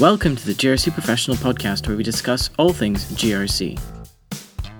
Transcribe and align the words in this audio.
Welcome 0.00 0.36
to 0.36 0.46
the 0.46 0.52
GRC 0.52 0.92
Professional 0.92 1.36
Podcast, 1.38 1.88
where 1.88 1.96
we 1.96 2.04
discuss 2.04 2.50
all 2.56 2.72
things 2.72 3.04
GRC. 3.14 3.80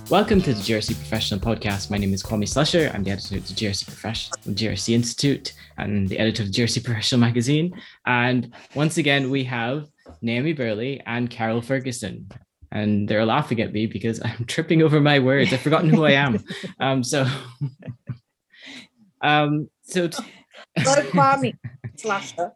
Welcome 0.09 0.41
to 0.43 0.55
the 0.55 0.61
GRC 0.61 0.95
Professional 0.95 1.41
Podcast. 1.41 1.91
My 1.91 1.99
name 1.99 2.15
is 2.15 2.23
Kwame 2.23 2.45
Slusher. 2.45 2.95
I'm 2.95 3.03
the 3.03 3.11
editor 3.11 3.39
of 3.39 3.49
the 3.49 3.53
GRC 3.53 3.85
Professional 3.87 4.39
GRC 4.55 4.95
Institute 4.95 5.55
and 5.77 6.09
the 6.09 6.21
editor 6.21 6.45
of 6.45 6.53
the 6.53 6.63
GRC 6.63 6.85
Professional 6.85 7.21
Magazine. 7.21 7.75
And 8.07 8.55
once 8.77 8.97
again, 8.97 9.29
we 9.29 9.43
have 9.43 9.89
Naomi 10.23 10.53
Burley 10.53 11.03
and 11.05 11.29
Carol 11.29 11.63
Ferguson. 11.63 12.31
And 12.71 13.09
they're 13.09 13.27
laughing 13.27 13.61
at 13.61 13.73
me 13.73 13.87
because 13.87 14.23
I'm 14.25 14.45
tripping 14.45 14.83
over 14.83 15.01
my 15.01 15.19
words. 15.19 15.53
I've 15.53 15.63
forgotten 15.63 15.91
who 15.91 16.05
I 16.05 16.13
am. 16.13 16.45
Um, 16.79 17.03
so, 17.03 17.27
um, 19.23 19.69
so, 19.83 20.07
t- 20.07 20.23
Kwame 20.79 21.59
Slusher 21.97 22.53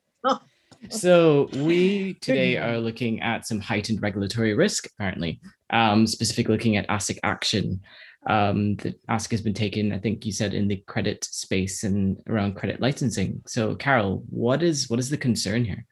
so 0.89 1.49
we 1.55 2.15
today 2.15 2.57
are 2.57 2.79
looking 2.79 3.21
at 3.21 3.47
some 3.47 3.61
heightened 3.61 4.03
regulatory 4.03 4.55
risk, 4.55 4.89
apparently, 4.95 5.41
um, 5.71 6.07
specifically 6.07 6.55
looking 6.55 6.77
at 6.77 6.89
ASIC 6.89 7.19
action. 7.23 7.81
Um, 8.29 8.77
the 8.77 8.95
ASIC 9.11 9.31
has 9.33 9.41
been 9.41 9.55
taken, 9.55 9.93
I 9.93 9.99
think 9.99 10.25
you 10.25 10.33
said, 10.33 10.55
in 10.55 10.69
the 10.69 10.77
credit 10.87 11.25
space 11.25 11.83
and 11.85 12.17
around 12.29 12.55
credit 12.55 12.81
licensing. 12.81 13.43
So, 13.47 13.75
Carol, 13.75 14.25
what 14.29 14.63
is 14.63 14.89
what 14.89 14.99
is 14.99 15.11
the 15.11 15.17
concern 15.17 15.65
here? 15.65 15.87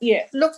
Yeah, 0.00 0.26
look, 0.34 0.54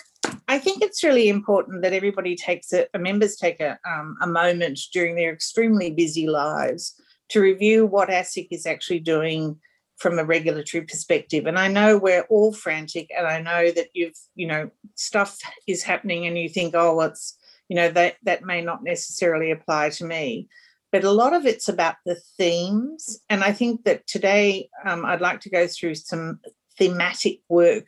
I 0.48 0.58
think 0.58 0.82
it's 0.82 1.04
really 1.04 1.28
important 1.28 1.82
that 1.82 1.92
everybody 1.92 2.34
takes 2.34 2.72
it, 2.72 2.90
members 2.98 3.36
take 3.36 3.60
a, 3.60 3.78
um, 3.88 4.16
a 4.20 4.26
moment 4.26 4.80
during 4.92 5.14
their 5.14 5.32
extremely 5.32 5.92
busy 5.92 6.26
lives 6.26 7.00
to 7.28 7.40
review 7.40 7.86
what 7.86 8.08
ASIC 8.08 8.48
is 8.50 8.66
actually 8.66 9.00
doing 9.00 9.58
from 9.98 10.18
a 10.18 10.24
regulatory 10.24 10.84
perspective. 10.84 11.46
And 11.46 11.58
I 11.58 11.68
know 11.68 11.98
we're 11.98 12.26
all 12.30 12.52
frantic, 12.52 13.10
and 13.16 13.26
I 13.26 13.40
know 13.40 13.70
that 13.70 13.88
you've, 13.94 14.18
you 14.34 14.46
know, 14.46 14.70
stuff 14.94 15.38
is 15.66 15.82
happening, 15.82 16.26
and 16.26 16.38
you 16.38 16.48
think, 16.48 16.74
oh, 16.74 17.00
it's, 17.02 17.36
you 17.68 17.76
know, 17.76 17.90
that 17.90 18.16
that 18.22 18.44
may 18.44 18.62
not 18.62 18.82
necessarily 18.82 19.50
apply 19.50 19.90
to 19.90 20.04
me. 20.04 20.48
But 20.90 21.04
a 21.04 21.10
lot 21.10 21.34
of 21.34 21.44
it's 21.44 21.68
about 21.68 21.96
the 22.06 22.16
themes. 22.38 23.20
And 23.28 23.44
I 23.44 23.52
think 23.52 23.84
that 23.84 24.06
today 24.06 24.70
um, 24.86 25.04
I'd 25.04 25.20
like 25.20 25.40
to 25.42 25.50
go 25.50 25.66
through 25.66 25.96
some 25.96 26.40
thematic 26.78 27.40
work 27.48 27.86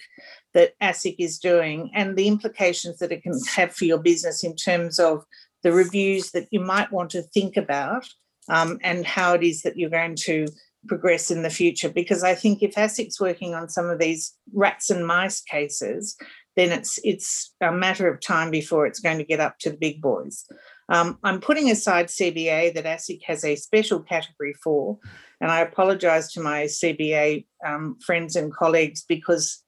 that 0.52 0.78
ASIC 0.80 1.16
is 1.18 1.38
doing 1.38 1.90
and 1.94 2.16
the 2.16 2.26
implications 2.26 2.98
that 2.98 3.12
it 3.12 3.22
can 3.22 3.38
have 3.54 3.72
for 3.72 3.84
your 3.84 3.98
business 3.98 4.44
in 4.44 4.54
terms 4.56 4.98
of 4.98 5.24
the 5.62 5.72
reviews 5.72 6.32
that 6.32 6.48
you 6.50 6.60
might 6.60 6.92
want 6.92 7.10
to 7.10 7.22
think 7.22 7.56
about 7.56 8.06
um, 8.48 8.78
and 8.82 9.06
how 9.06 9.34
it 9.34 9.42
is 9.42 9.62
that 9.62 9.78
you're 9.78 9.90
going 9.90 10.16
to 10.16 10.46
progress 10.86 11.30
in 11.30 11.42
the 11.42 11.50
future 11.50 11.88
because 11.88 12.22
I 12.24 12.34
think 12.34 12.62
if 12.62 12.74
ASIC's 12.74 13.20
working 13.20 13.54
on 13.54 13.68
some 13.68 13.90
of 13.90 13.98
these 13.98 14.34
rats 14.52 14.90
and 14.90 15.06
mice 15.06 15.40
cases, 15.40 16.16
then 16.56 16.72
it's 16.72 16.98
it's 17.04 17.54
a 17.60 17.72
matter 17.72 18.08
of 18.08 18.20
time 18.20 18.50
before 18.50 18.86
it's 18.86 19.00
going 19.00 19.18
to 19.18 19.24
get 19.24 19.40
up 19.40 19.58
to 19.60 19.70
the 19.70 19.76
big 19.76 20.00
boys. 20.00 20.44
Um, 20.88 21.18
I'm 21.22 21.40
putting 21.40 21.70
aside 21.70 22.06
CBA 22.06 22.74
that 22.74 22.84
ASIC 22.84 23.22
has 23.24 23.44
a 23.44 23.56
special 23.56 24.00
category 24.00 24.54
for, 24.54 24.98
and 25.40 25.50
I 25.50 25.60
apologise 25.60 26.32
to 26.32 26.40
my 26.40 26.64
CBA 26.64 27.46
um, 27.64 27.96
friends 28.04 28.34
and 28.34 28.52
colleagues 28.52 29.04
because 29.08 29.62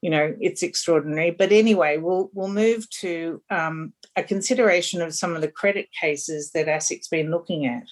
you 0.00 0.10
know 0.10 0.34
it's 0.40 0.62
extraordinary. 0.62 1.32
But 1.32 1.50
anyway, 1.50 1.96
we'll 1.96 2.30
we'll 2.32 2.48
move 2.48 2.88
to 3.00 3.42
um, 3.50 3.92
a 4.16 4.22
consideration 4.22 5.02
of 5.02 5.14
some 5.14 5.34
of 5.34 5.42
the 5.42 5.50
credit 5.50 5.88
cases 6.00 6.52
that 6.52 6.66
ASIC's 6.66 7.08
been 7.08 7.30
looking 7.30 7.66
at. 7.66 7.84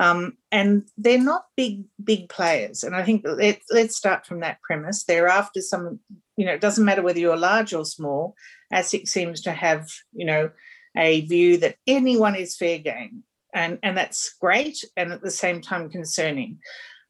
Um, 0.00 0.38
and 0.50 0.88
they're 0.96 1.22
not 1.22 1.44
big, 1.58 1.84
big 2.02 2.30
players. 2.30 2.82
And 2.82 2.96
I 2.96 3.04
think 3.04 3.22
let, 3.22 3.60
let's 3.70 3.96
start 3.96 4.24
from 4.24 4.40
that 4.40 4.62
premise. 4.62 5.04
They're 5.04 5.28
after 5.28 5.60
some, 5.60 6.00
you 6.38 6.46
know, 6.46 6.54
it 6.54 6.62
doesn't 6.62 6.86
matter 6.86 7.02
whether 7.02 7.18
you're 7.18 7.36
large 7.36 7.74
or 7.74 7.84
small. 7.84 8.34
ASIC 8.72 9.06
seems 9.06 9.42
to 9.42 9.52
have, 9.52 9.90
you 10.14 10.24
know, 10.24 10.50
a 10.96 11.20
view 11.26 11.58
that 11.58 11.76
anyone 11.86 12.34
is 12.34 12.56
fair 12.56 12.78
game. 12.78 13.24
And, 13.52 13.78
and 13.82 13.94
that's 13.94 14.34
great 14.40 14.82
and 14.96 15.12
at 15.12 15.20
the 15.20 15.30
same 15.30 15.60
time 15.60 15.90
concerning. 15.90 16.60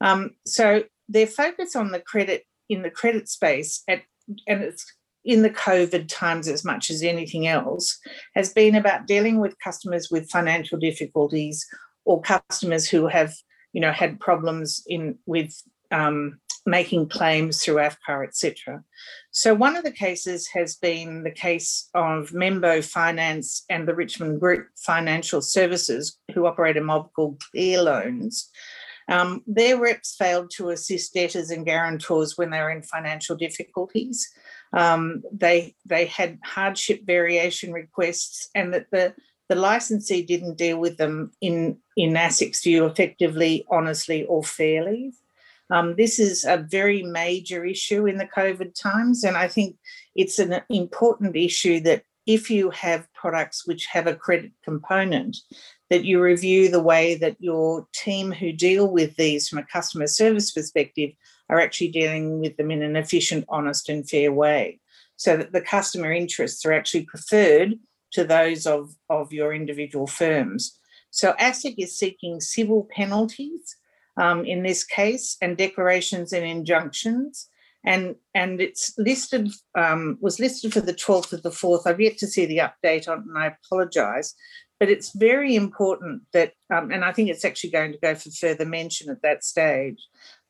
Um, 0.01 0.33
so 0.45 0.83
their 1.09 1.29
focus 1.29 1.77
on 1.77 1.93
the 1.93 2.01
credit 2.01 2.45
in 2.69 2.83
the 2.83 2.91
credit 2.91 3.29
space 3.29 3.85
at, 3.87 4.03
and 4.49 4.65
it's 4.65 4.85
in 5.25 5.43
the 5.43 5.51
COVID 5.51 6.09
times 6.09 6.49
as 6.49 6.65
much 6.65 6.91
as 6.91 7.05
anything 7.05 7.47
else, 7.47 8.01
has 8.35 8.53
been 8.53 8.75
about 8.75 9.07
dealing 9.07 9.39
with 9.39 9.59
customers 9.63 10.09
with 10.11 10.29
financial 10.29 10.79
difficulties 10.79 11.65
or 12.05 12.21
customers 12.23 12.89
who 12.89 13.07
have 13.07 13.35
you 13.73 13.81
know 13.81 13.93
had 13.93 14.21
problems 14.21 14.83
in 14.87 15.19
with 15.27 15.55
um, 15.91 16.39
making 16.67 17.09
claims 17.09 17.63
through 17.63 17.77
AFCA, 17.77 18.27
etc. 18.27 18.83
So 19.31 19.55
one 19.55 19.77
of 19.77 19.85
the 19.85 19.91
cases 19.91 20.49
has 20.49 20.77
been 20.77 21.23
the 21.23 21.31
case 21.31 21.89
of 21.95 22.31
Membo 22.31 22.85
Finance 22.85 23.65
and 23.71 23.89
the 23.89 23.95
Richmond 23.95 24.41
Group 24.41 24.69
Financial 24.77 25.41
Services, 25.41 26.19
who 26.35 26.47
operate 26.47 26.77
a 26.77 26.83
mob 26.83 27.11
called 27.15 27.43
Clear 27.51 27.83
Loans. 27.83 28.51
Um, 29.09 29.43
their 29.47 29.77
reps 29.77 30.15
failed 30.17 30.51
to 30.57 30.71
assist 30.71 31.15
debtors 31.15 31.51
and 31.51 31.67
guarantors 31.67 32.39
when 32.39 32.51
they 32.51 32.61
were 32.61 32.71
in 32.71 32.83
financial 32.83 33.37
difficulties. 33.37 34.29
Um, 34.73 35.23
they 35.33 35.75
they 35.85 36.07
had 36.07 36.39
hardship 36.45 37.01
variation 37.05 37.73
requests, 37.73 38.49
and 38.55 38.73
that 38.73 38.87
the 38.93 39.15
the 39.51 39.57
licensee 39.57 40.23
didn't 40.23 40.57
deal 40.57 40.79
with 40.79 40.97
them 40.97 41.33
in, 41.41 41.77
in 41.97 42.13
ASIC's 42.13 42.63
view 42.63 42.87
effectively, 42.87 43.67
honestly, 43.69 44.25
or 44.27 44.45
fairly. 44.45 45.13
Um, 45.71 45.97
this 45.97 46.21
is 46.21 46.45
a 46.45 46.57
very 46.57 47.03
major 47.03 47.65
issue 47.65 48.07
in 48.07 48.17
the 48.17 48.29
COVID 48.29 48.81
times, 48.81 49.25
and 49.25 49.37
I 49.37 49.49
think 49.49 49.77
it's 50.15 50.39
an 50.39 50.63
important 50.69 51.35
issue 51.35 51.81
that 51.81 52.05
if 52.27 52.49
you 52.49 52.71
have 52.71 53.13
products 53.13 53.67
which 53.67 53.87
have 53.87 54.07
a 54.07 54.15
credit 54.15 54.53
component, 54.65 55.37
that 55.91 56.05
you 56.05 56.23
review 56.23 56.69
the 56.69 56.83
way 56.83 57.17
that 57.17 57.37
your 57.41 57.89
team 57.93 58.31
who 58.31 58.53
deal 58.53 58.89
with 58.89 59.17
these 59.17 59.49
from 59.49 59.59
a 59.59 59.65
customer 59.65 60.07
service 60.07 60.53
perspective 60.53 61.11
are 61.49 61.61
actually 61.61 61.89
dealing 61.89 62.39
with 62.39 62.57
them 62.57 62.71
in 62.71 62.83
an 62.83 62.95
efficient, 62.95 63.45
honest, 63.49 63.89
and 63.89 64.09
fair 64.09 64.33
way, 64.33 64.79
so 65.17 65.37
that 65.37 65.53
the 65.53 65.61
customer 65.61 66.13
interests 66.13 66.65
are 66.65 66.73
actually 66.73 67.03
preferred 67.03 67.75
to 68.13 68.25
those 68.25 68.67
of, 68.67 68.95
of 69.09 69.33
your 69.33 69.53
individual 69.53 70.07
firms. 70.07 70.79
So 71.11 71.35
ASIC 71.41 71.75
is 71.79 71.99
seeking 71.99 72.41
civil 72.41 72.89
penalties 72.95 73.77
um, 74.17 74.45
in 74.45 74.63
this 74.63 74.85
case 74.85 75.37
and 75.41 75.57
declarations 75.57 76.33
and 76.33 76.45
injunctions. 76.45 77.49
And, 77.85 78.17
and 78.35 78.61
it's 78.61 78.95
listed, 78.99 79.51
um, 79.77 80.19
was 80.21 80.39
listed 80.39 80.73
for 80.73 80.81
the 80.81 80.95
12th 80.95 81.33
of 81.33 81.43
the 81.43 81.51
4th. 81.51 81.87
I've 81.87 82.01
yet 82.01 82.19
to 82.19 82.27
see 82.27 82.45
the 82.47 82.59
update 82.59 83.09
on 83.09 83.25
and 83.29 83.39
I 83.39 83.55
apologise. 83.65 84.35
But 84.79 84.89
it's 84.89 85.15
very 85.15 85.57
important 85.57 86.23
that, 86.33 86.55
um, 86.73 86.91
and 86.91 87.05
I 87.05 87.13
think 87.13 87.29
it's 87.29 87.45
actually 87.45 87.71
going 87.71 87.93
to 87.93 87.99
go 87.99 88.15
for 88.15 88.31
further 88.31 88.65
mention 88.65 89.11
at 89.11 89.21
that 89.23 89.45
stage, 89.45 89.99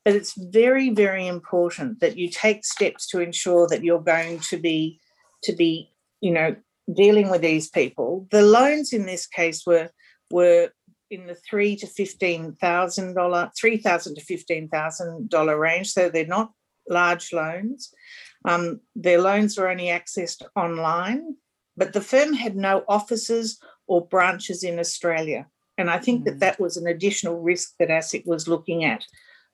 but 0.05 0.15
it's 0.15 0.33
very, 0.37 0.89
very 0.89 1.27
important 1.27 1.99
that 1.99 2.17
you 2.17 2.29
take 2.29 2.63
steps 2.63 3.07
to 3.07 3.19
ensure 3.19 3.67
that 3.67 3.83
you're 3.83 4.01
going 4.01 4.39
to 4.49 4.57
be, 4.57 4.99
to 5.43 5.53
be, 5.53 5.91
you 6.21 6.31
know, 6.31 6.55
dealing 6.93 7.29
with 7.29 7.41
these 7.41 7.69
people. 7.69 8.27
The 8.31 8.41
loans 8.41 8.93
in 8.93 9.05
this 9.05 9.27
case 9.27 9.65
were 9.65 9.89
were 10.31 10.69
in 11.09 11.27
the 11.27 11.35
three 11.35 11.75
to 11.77 11.87
fifteen 11.87 12.55
thousand 12.55 13.15
dollar, 13.15 13.51
three 13.59 13.77
thousand 13.77 14.15
to 14.15 14.21
fifteen 14.21 14.69
thousand 14.69 15.29
dollar 15.29 15.57
range. 15.59 15.91
So 15.91 16.09
they're 16.09 16.25
not 16.25 16.51
large 16.89 17.33
loans. 17.33 17.93
Um, 18.45 18.81
their 18.95 19.21
loans 19.21 19.57
were 19.57 19.69
only 19.69 19.85
accessed 19.85 20.41
online, 20.55 21.35
but 21.77 21.93
the 21.93 22.01
firm 22.01 22.33
had 22.33 22.55
no 22.55 22.83
offices 22.87 23.59
or 23.87 24.07
branches 24.07 24.63
in 24.63 24.79
Australia. 24.79 25.47
And 25.77 25.89
I 25.89 25.99
think 25.99 26.21
mm. 26.21 26.25
that 26.25 26.39
that 26.39 26.59
was 26.59 26.77
an 26.77 26.87
additional 26.87 27.39
risk 27.39 27.73
that 27.79 27.89
ASIC 27.89 28.25
was 28.25 28.47
looking 28.47 28.83
at 28.83 29.05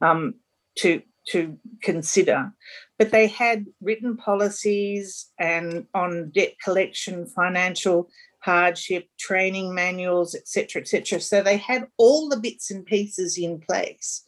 um, 0.02 0.36
to 0.80 1.02
to 1.30 1.58
consider. 1.82 2.52
But 2.98 3.12
they 3.12 3.28
had 3.28 3.66
written 3.82 4.18
policies 4.18 5.28
and 5.40 5.86
on 5.94 6.32
debt 6.32 6.54
collection, 6.64 7.28
financial 7.28 8.10
hardship, 8.40 9.08
training 9.20 9.74
manuals, 9.74 10.34
etc., 10.34 10.82
etc. 10.82 11.20
So 11.20 11.42
they 11.42 11.58
had 11.58 11.88
all 11.98 12.30
the 12.30 12.40
bits 12.40 12.72
and 12.72 12.86
pieces 12.86 13.38
in 13.38 13.60
place, 13.60 14.24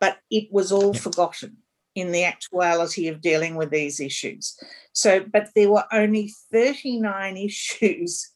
but 0.00 0.18
it 0.30 0.52
was 0.52 0.72
all 0.72 0.94
forgotten 0.94 1.56
in 1.94 2.12
the 2.12 2.24
actuality 2.24 3.08
of 3.08 3.20
dealing 3.20 3.54
with 3.56 3.70
these 3.70 4.00
issues. 4.00 4.58
So, 4.92 5.20
but 5.20 5.50
there 5.54 5.70
were 5.70 5.84
only 5.92 6.32
39 6.52 7.36
issues 7.36 8.31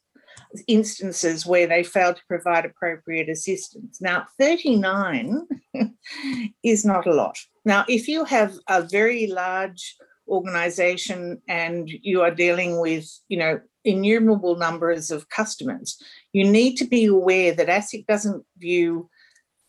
instances 0.67 1.45
where 1.45 1.67
they 1.67 1.83
failed 1.83 2.17
to 2.17 2.21
provide 2.27 2.65
appropriate 2.65 3.29
assistance. 3.29 3.99
Now, 4.01 4.25
39 4.39 5.47
is 6.63 6.85
not 6.85 7.07
a 7.07 7.13
lot. 7.13 7.37
Now, 7.65 7.85
if 7.87 8.07
you 8.07 8.23
have 8.25 8.57
a 8.67 8.81
very 8.81 9.27
large 9.27 9.95
organization 10.27 11.41
and 11.47 11.89
you 11.89 12.21
are 12.21 12.31
dealing 12.31 12.79
with, 12.79 13.07
you 13.27 13.37
know, 13.37 13.59
innumerable 13.83 14.57
numbers 14.57 15.11
of 15.11 15.29
customers, 15.29 16.01
you 16.33 16.43
need 16.43 16.75
to 16.75 16.85
be 16.85 17.05
aware 17.05 17.53
that 17.53 17.67
ASIC 17.67 18.05
doesn't 18.05 18.43
view 18.57 19.09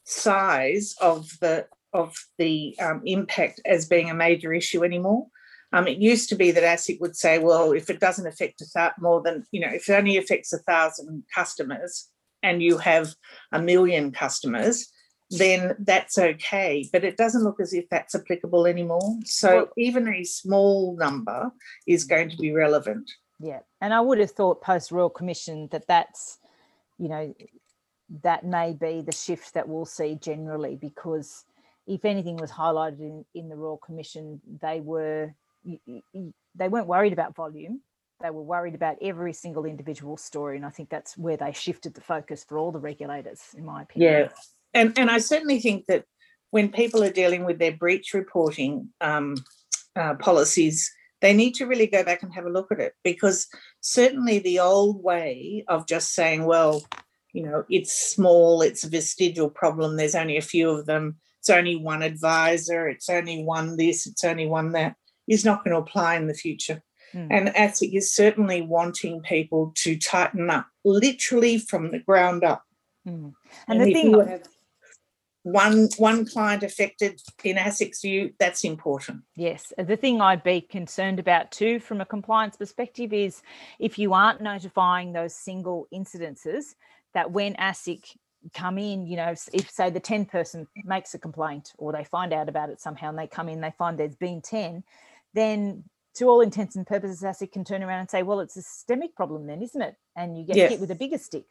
size 0.04 0.94
of 1.00 1.28
the 1.40 1.66
of 1.94 2.14
the 2.36 2.76
um, 2.80 3.00
impact 3.06 3.60
as 3.64 3.88
being 3.88 4.10
a 4.10 4.14
major 4.14 4.52
issue 4.52 4.84
anymore. 4.84 5.26
Um, 5.72 5.86
it 5.86 5.98
used 5.98 6.28
to 6.30 6.34
be 6.34 6.50
that 6.50 6.62
ASIC 6.62 7.00
would 7.00 7.16
say, 7.16 7.38
well, 7.38 7.72
if 7.72 7.90
it 7.90 8.00
doesn't 8.00 8.26
affect 8.26 8.62
a 8.62 8.66
th- 8.72 8.92
more 8.98 9.22
than, 9.22 9.44
you 9.52 9.60
know, 9.60 9.70
if 9.72 9.88
it 9.88 9.92
only 9.92 10.16
affects 10.16 10.52
a 10.52 10.58
thousand 10.58 11.24
customers 11.34 12.08
and 12.42 12.62
you 12.62 12.78
have 12.78 13.14
a 13.52 13.60
million 13.60 14.10
customers, 14.10 14.90
then 15.30 15.76
that's 15.80 16.16
okay. 16.16 16.88
But 16.90 17.04
it 17.04 17.18
doesn't 17.18 17.44
look 17.44 17.60
as 17.60 17.74
if 17.74 17.84
that's 17.90 18.14
applicable 18.14 18.66
anymore. 18.66 19.18
So 19.24 19.56
Well- 19.56 19.68
even 19.76 20.08
a 20.08 20.24
small 20.24 20.96
number 20.96 21.52
is 21.86 22.04
going 22.04 22.30
to 22.30 22.36
be 22.36 22.52
relevant. 22.52 23.10
Yeah, 23.40 23.60
and 23.80 23.92
I 23.94 24.00
would 24.00 24.18
have 24.18 24.32
thought 24.32 24.62
post 24.62 24.90
Royal 24.90 25.10
Commission 25.10 25.68
that 25.70 25.86
that's, 25.86 26.38
you 26.98 27.08
know, 27.08 27.34
that 28.22 28.44
may 28.44 28.72
be 28.72 29.02
the 29.02 29.12
shift 29.12 29.52
that 29.54 29.68
we'll 29.68 29.84
see 29.84 30.16
generally 30.16 30.76
because 30.76 31.44
if 31.86 32.04
anything 32.04 32.36
was 32.36 32.50
highlighted 32.50 33.00
in, 33.00 33.24
in 33.34 33.48
the 33.48 33.54
Royal 33.56 33.76
Commission, 33.76 34.40
they 34.60 34.80
were 34.80 35.34
they 36.54 36.68
weren't 36.68 36.86
worried 36.86 37.12
about 37.12 37.34
volume. 37.34 37.80
They 38.20 38.30
were 38.30 38.42
worried 38.42 38.74
about 38.74 38.96
every 39.00 39.32
single 39.32 39.64
individual 39.64 40.16
story, 40.16 40.56
and 40.56 40.66
I 40.66 40.70
think 40.70 40.88
that's 40.90 41.16
where 41.16 41.36
they 41.36 41.52
shifted 41.52 41.94
the 41.94 42.00
focus 42.00 42.44
for 42.48 42.58
all 42.58 42.72
the 42.72 42.80
regulators, 42.80 43.40
in 43.56 43.64
my 43.64 43.82
opinion. 43.82 44.12
Yeah. 44.12 44.28
And, 44.74 44.98
and 44.98 45.10
I 45.10 45.18
certainly 45.18 45.60
think 45.60 45.86
that 45.86 46.04
when 46.50 46.70
people 46.70 47.02
are 47.04 47.10
dealing 47.10 47.44
with 47.44 47.58
their 47.58 47.72
breach 47.76 48.14
reporting 48.14 48.88
um, 49.00 49.36
uh, 49.94 50.14
policies, 50.14 50.90
they 51.20 51.32
need 51.32 51.54
to 51.54 51.66
really 51.66 51.86
go 51.86 52.04
back 52.04 52.22
and 52.22 52.32
have 52.34 52.46
a 52.46 52.50
look 52.50 52.70
at 52.70 52.80
it 52.80 52.94
because 53.02 53.46
certainly 53.80 54.38
the 54.38 54.60
old 54.60 55.02
way 55.02 55.64
of 55.68 55.86
just 55.86 56.14
saying, 56.14 56.44
well, 56.44 56.82
you 57.32 57.42
know, 57.42 57.64
it's 57.68 57.92
small, 57.92 58.62
it's 58.62 58.84
a 58.84 58.88
vestigial 58.88 59.50
problem, 59.50 59.96
there's 59.96 60.14
only 60.14 60.36
a 60.36 60.42
few 60.42 60.70
of 60.70 60.86
them, 60.86 61.16
it's 61.40 61.50
only 61.50 61.76
one 61.76 62.02
advisor, 62.02 62.88
it's 62.88 63.08
only 63.08 63.44
one 63.44 63.76
this, 63.76 64.06
it's 64.06 64.24
only 64.24 64.46
one 64.46 64.72
that, 64.72 64.94
is 65.28 65.44
not 65.44 65.64
going 65.64 65.74
to 65.74 65.80
apply 65.80 66.16
in 66.16 66.26
the 66.26 66.34
future. 66.34 66.82
Mm. 67.14 67.28
And 67.30 67.48
ASIC 67.48 67.96
is 67.96 68.14
certainly 68.14 68.62
wanting 68.62 69.22
people 69.22 69.72
to 69.76 69.96
tighten 69.96 70.50
up 70.50 70.66
literally 70.84 71.58
from 71.58 71.90
the 71.90 72.00
ground 72.00 72.44
up. 72.44 72.64
Mm. 73.06 73.34
And, 73.66 73.80
And 73.80 73.88
the 73.88 73.94
thing- 73.94 74.26
have 74.26 74.48
one 75.42 75.88
one 75.96 76.26
client 76.26 76.62
affected 76.62 77.20
in 77.44 77.56
ASIC's 77.56 78.02
view, 78.02 78.32
that's 78.38 78.64
important. 78.64 79.22
Yes, 79.36 79.72
the 79.78 79.96
thing 79.96 80.20
I'd 80.20 80.42
be 80.42 80.60
concerned 80.60 81.18
about 81.18 81.50
too, 81.50 81.80
from 81.80 82.00
a 82.00 82.06
compliance 82.06 82.56
perspective, 82.56 83.12
is 83.12 83.42
if 83.78 83.98
you 83.98 84.12
aren't 84.12 84.40
notifying 84.40 85.12
those 85.12 85.34
single 85.34 85.88
incidences, 85.92 86.74
that 87.14 87.30
when 87.30 87.54
ASIC 87.54 88.16
come 88.54 88.78
in, 88.78 89.06
you 89.06 89.16
know, 89.16 89.34
if 89.52 89.70
say 89.70 89.90
the 89.90 90.00
10 90.00 90.26
person 90.26 90.66
makes 90.84 91.14
a 91.14 91.18
complaint 91.18 91.72
or 91.78 91.92
they 91.92 92.04
find 92.04 92.32
out 92.32 92.48
about 92.48 92.70
it 92.70 92.80
somehow 92.80 93.08
and 93.08 93.18
they 93.18 93.26
come 93.26 93.48
in, 93.48 93.60
they 93.60 93.72
find 93.78 93.98
there's 93.98 94.16
been 94.16 94.40
10, 94.40 94.84
then 95.34 95.84
to 96.16 96.26
all 96.26 96.40
intents 96.40 96.76
and 96.76 96.86
purposes, 96.86 97.22
ASIC 97.22 97.52
can 97.52 97.64
turn 97.64 97.82
around 97.82 98.00
and 98.00 98.10
say, 98.10 98.22
well, 98.22 98.40
it's 98.40 98.56
a 98.56 98.62
systemic 98.62 99.14
problem 99.14 99.46
then, 99.46 99.62
isn't 99.62 99.80
it? 99.80 99.94
And 100.16 100.36
you 100.36 100.44
get 100.44 100.56
Yeah. 100.56 100.68
hit 100.68 100.80
with 100.80 100.90
a 100.90 100.96
bigger 100.96 101.18
stick. 101.18 101.44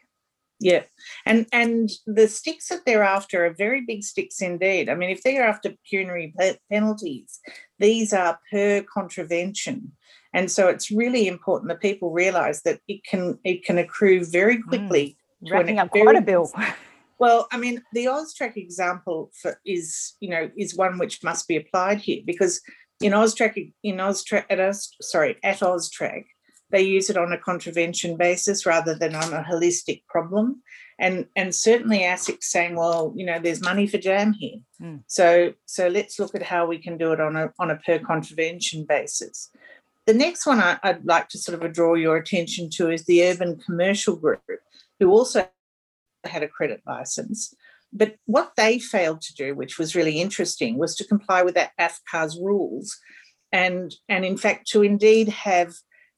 Yeah. 0.59 0.83
And 1.25 1.45
and 1.51 1.89
the 2.07 2.27
sticks 2.27 2.69
that 2.69 2.83
they're 2.85 3.03
after 3.03 3.45
are 3.45 3.53
very 3.53 3.81
big 3.81 4.03
sticks 4.03 4.41
indeed. 4.41 4.89
I 4.89 4.95
mean, 4.95 5.11
if 5.11 5.21
they're 5.21 5.45
after 5.45 5.69
pecuniary 5.69 6.33
pe- 6.37 6.57
penalties, 6.71 7.39
these 7.77 8.11
are 8.11 8.39
per 8.51 8.81
contravention. 8.81 9.91
And 10.33 10.49
so 10.51 10.67
it's 10.67 10.91
really 10.91 11.27
important 11.27 11.69
that 11.69 11.79
people 11.79 12.11
realise 12.11 12.61
that 12.63 12.79
it 12.87 13.03
can 13.03 13.39
it 13.43 13.63
can 13.65 13.77
accrue 13.77 14.25
very 14.25 14.57
mm. 14.57 14.67
quickly. 14.67 15.17
to 15.45 15.53
an 15.53 15.59
Racking 15.59 15.79
up 15.79 15.93
very 15.93 16.05
quite 16.05 16.17
a 16.17 16.21
bill. 16.21 16.51
Well, 17.19 17.47
I 17.51 17.57
mean, 17.57 17.81
the 17.93 18.05
Austrac 18.05 18.57
example 18.57 19.31
for, 19.41 19.59
is, 19.65 20.15
you 20.19 20.29
know, 20.29 20.51
is 20.55 20.75
one 20.75 20.99
which 20.99 21.23
must 21.23 21.47
be 21.47 21.55
applied 21.55 21.99
here 21.99 22.21
because 22.23 22.61
in 23.01 23.13
Austrac, 23.13 23.73
in 23.83 23.97
Austrac, 23.97 24.45
at 24.49 24.59
Aus, 24.59 24.91
sorry, 25.01 25.37
at 25.43 25.59
Austrac, 25.59 26.25
they 26.69 26.81
use 26.81 27.09
it 27.09 27.17
on 27.17 27.31
a 27.31 27.37
contravention 27.37 28.17
basis 28.17 28.65
rather 28.65 28.95
than 28.95 29.15
on 29.15 29.33
a 29.33 29.43
holistic 29.43 30.03
problem, 30.07 30.61
and 30.99 31.27
and 31.35 31.53
certainly 31.53 31.99
ASIC's 31.99 32.51
saying, 32.51 32.75
well, 32.75 33.13
you 33.15 33.25
know, 33.25 33.39
there's 33.39 33.61
money 33.61 33.87
for 33.87 33.97
jam 33.97 34.33
here, 34.33 34.59
Mm. 34.81 35.03
so 35.07 35.53
so 35.65 35.87
let's 35.87 36.19
look 36.19 36.35
at 36.35 36.43
how 36.43 36.67
we 36.67 36.77
can 36.77 36.97
do 36.97 37.11
it 37.13 37.19
on 37.19 37.35
a 37.35 37.53
on 37.59 37.71
a 37.71 37.77
per 37.77 37.99
contravention 37.99 38.85
basis. 38.85 39.49
The 40.05 40.13
next 40.13 40.45
one 40.45 40.59
I, 40.59 40.79
I'd 40.83 41.05
like 41.05 41.27
to 41.29 41.37
sort 41.37 41.61
of 41.61 41.73
draw 41.73 41.95
your 41.95 42.15
attention 42.17 42.69
to 42.71 42.89
is 42.89 43.05
the 43.05 43.23
Urban 43.25 43.57
Commercial 43.57 44.15
Group, 44.15 44.41
who 44.99 45.11
also 45.11 45.47
had 46.23 46.43
a 46.43 46.47
credit 46.47 46.81
license. 46.85 47.53
But 47.93 48.15
what 48.25 48.51
they 48.57 48.79
failed 48.79 49.21
to 49.21 49.33
do, 49.33 49.55
which 49.55 49.77
was 49.77 49.95
really 49.95 50.19
interesting, 50.21 50.77
was 50.77 50.95
to 50.95 51.07
comply 51.07 51.41
with 51.41 51.55
that 51.55 51.71
AFCA's 51.79 52.37
rules 52.39 52.97
and, 53.51 53.93
and 54.09 54.25
in 54.25 54.37
fact, 54.37 54.67
to 54.69 54.83
indeed 54.83 55.29
have 55.29 55.73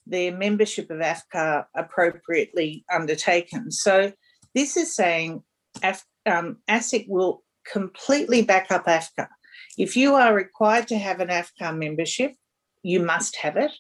their 0.06 0.36
membership 0.36 0.90
of 0.90 0.98
AFCA 0.98 1.66
appropriately 1.76 2.84
undertaken. 2.92 3.72
So 3.72 4.12
this 4.56 4.76
is 4.76 4.96
saying 4.96 5.44
Af, 5.84 6.04
um, 6.26 6.58
ASIC 6.68 7.06
will 7.08 7.44
completely 7.72 8.42
back 8.42 8.72
up 8.72 8.86
AFCA. 8.86 9.28
If 9.78 9.96
you 9.96 10.16
are 10.16 10.34
required 10.34 10.88
to 10.90 10.98
have 10.98 11.20
an 11.20 11.30
AFCA 11.30 11.78
membership, 11.78 12.34
you 12.82 13.00
must 13.02 13.36
have 13.38 13.58
it. 13.58 13.72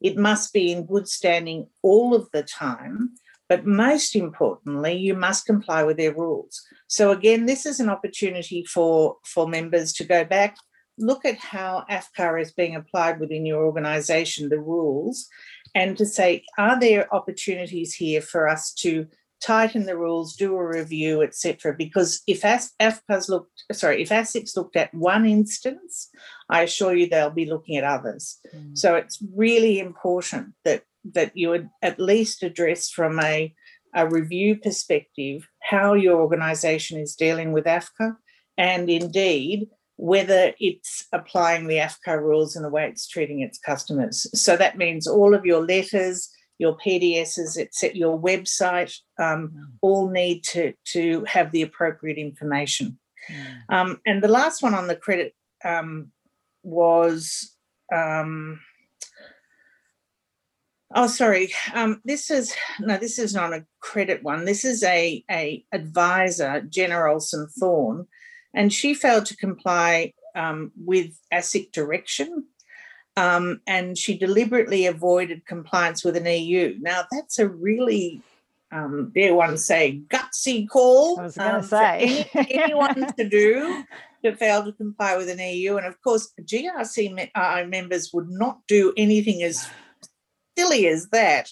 It 0.00 0.16
must 0.16 0.52
be 0.52 0.72
in 0.72 0.86
good 0.86 1.08
standing 1.08 1.68
all 1.82 2.14
of 2.14 2.28
the 2.32 2.42
time. 2.42 3.14
But 3.48 3.66
most 3.66 4.16
importantly, 4.16 4.96
you 4.96 5.14
must 5.14 5.46
comply 5.46 5.84
with 5.84 5.96
their 5.96 6.14
rules. 6.14 6.60
So 6.88 7.12
again, 7.12 7.46
this 7.46 7.64
is 7.64 7.80
an 7.80 7.88
opportunity 7.88 8.64
for, 8.64 9.16
for 9.24 9.48
members 9.48 9.92
to 9.94 10.04
go 10.04 10.24
back, 10.24 10.56
look 10.98 11.24
at 11.24 11.38
how 11.38 11.84
AFCA 11.90 12.40
is 12.40 12.52
being 12.52 12.74
applied 12.74 13.20
within 13.20 13.46
your 13.46 13.64
organisation, 13.64 14.48
the 14.48 14.58
rules, 14.58 15.28
and 15.74 15.96
to 15.98 16.06
say, 16.06 16.44
are 16.58 16.80
there 16.80 17.14
opportunities 17.14 17.94
here 17.94 18.20
for 18.20 18.48
us 18.48 18.72
to 18.74 19.06
tighten 19.40 19.86
the 19.86 19.96
rules, 19.96 20.34
do 20.34 20.56
a 20.56 20.66
review, 20.66 21.22
etc. 21.22 21.74
Because 21.76 22.22
if 22.26 22.44
AS- 22.44 22.72
AFCA's 22.80 23.28
looked, 23.28 23.64
sorry, 23.72 24.02
if 24.02 24.08
ASIC's 24.08 24.56
looked 24.56 24.76
at 24.76 24.92
one 24.94 25.26
instance, 25.26 26.08
I 26.48 26.62
assure 26.62 26.94
you 26.94 27.08
they'll 27.08 27.30
be 27.30 27.46
looking 27.46 27.76
at 27.76 27.84
others. 27.84 28.38
Mm. 28.54 28.76
So 28.76 28.94
it's 28.94 29.22
really 29.34 29.78
important 29.78 30.54
that 30.64 30.82
that 31.12 31.36
you 31.36 31.50
would 31.50 31.68
at 31.82 32.00
least 32.00 32.42
address 32.42 32.90
from 32.90 33.20
a, 33.20 33.54
a 33.94 34.08
review 34.08 34.56
perspective 34.56 35.46
how 35.62 35.94
your 35.94 36.20
organisation 36.20 36.98
is 36.98 37.14
dealing 37.14 37.52
with 37.52 37.64
AFCA 37.64 38.16
and 38.56 38.88
indeed 38.88 39.68
whether 39.96 40.52
it's 40.60 41.06
applying 41.12 41.66
the 41.66 41.76
AFCA 41.76 42.20
rules 42.20 42.54
in 42.54 42.62
the 42.62 42.68
way 42.68 42.86
it's 42.86 43.08
treating 43.08 43.40
its 43.40 43.58
customers. 43.58 44.26
So 44.38 44.56
that 44.56 44.76
means 44.76 45.06
all 45.06 45.34
of 45.34 45.46
your 45.46 45.64
letters, 45.64 46.30
your 46.58 46.76
PDSs, 46.76 47.58
etc., 47.58 47.96
your 47.96 48.20
website, 48.20 48.94
um, 49.18 49.72
all 49.80 50.10
need 50.10 50.44
to, 50.44 50.74
to 50.92 51.24
have 51.24 51.50
the 51.50 51.62
appropriate 51.62 52.18
information. 52.18 52.98
Mm. 53.30 53.74
Um, 53.74 54.00
and 54.06 54.22
the 54.22 54.28
last 54.28 54.62
one 54.62 54.74
on 54.74 54.86
the 54.86 54.96
credit 54.96 55.34
um, 55.64 56.12
was, 56.62 57.56
um, 57.94 58.60
oh, 60.94 61.06
sorry. 61.06 61.52
Um, 61.74 62.00
this 62.04 62.30
is 62.30 62.54
no, 62.80 62.96
this 62.96 63.18
is 63.18 63.34
not 63.34 63.52
a 63.52 63.64
credit 63.80 64.22
one. 64.22 64.44
This 64.44 64.64
is 64.64 64.82
a 64.82 65.24
a 65.30 65.64
advisor, 65.72 66.60
Jenna 66.62 67.04
Olson 67.04 67.48
Thorne, 67.58 68.06
and 68.54 68.72
she 68.72 68.94
failed 68.94 69.26
to 69.26 69.36
comply 69.36 70.12
um, 70.34 70.72
with 70.76 71.18
ASIC 71.32 71.72
direction. 71.72 72.44
Um, 73.18 73.62
and 73.66 73.96
she 73.96 74.18
deliberately 74.18 74.84
avoided 74.84 75.46
compliance 75.46 76.04
with 76.04 76.16
an 76.18 76.26
EU. 76.26 76.76
Now, 76.82 77.04
that's 77.10 77.38
a 77.38 77.48
really, 77.48 78.20
um, 78.70 79.10
dare 79.14 79.34
one 79.34 79.56
say, 79.56 80.02
gutsy 80.08 80.68
call. 80.68 81.18
I 81.18 81.22
was 81.22 81.36
going 81.38 81.50
um, 81.50 81.62
to 81.62 81.66
for 81.66 81.76
say. 81.76 82.28
any- 82.34 82.62
anyone 82.62 83.14
to 83.16 83.26
do 83.26 83.84
to 84.22 84.36
fail 84.36 84.64
to 84.64 84.72
comply 84.72 85.16
with 85.16 85.30
an 85.30 85.38
EU. 85.38 85.78
And 85.78 85.86
of 85.86 86.00
course, 86.02 86.32
GRC 86.42 87.14
me- 87.14 87.30
uh, 87.34 87.64
members 87.66 88.12
would 88.12 88.28
not 88.28 88.60
do 88.68 88.92
anything 88.98 89.42
as 89.42 89.66
silly 90.56 90.86
as 90.86 91.08
that. 91.10 91.50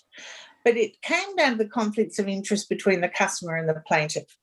But 0.64 0.76
it 0.76 1.00
came 1.02 1.36
down 1.36 1.52
to 1.52 1.64
the 1.64 1.68
conflicts 1.68 2.18
of 2.18 2.28
interest 2.28 2.68
between 2.68 3.00
the 3.00 3.08
customer 3.08 3.56
and 3.56 3.68
the 3.68 3.82
plaintiff. 3.86 4.36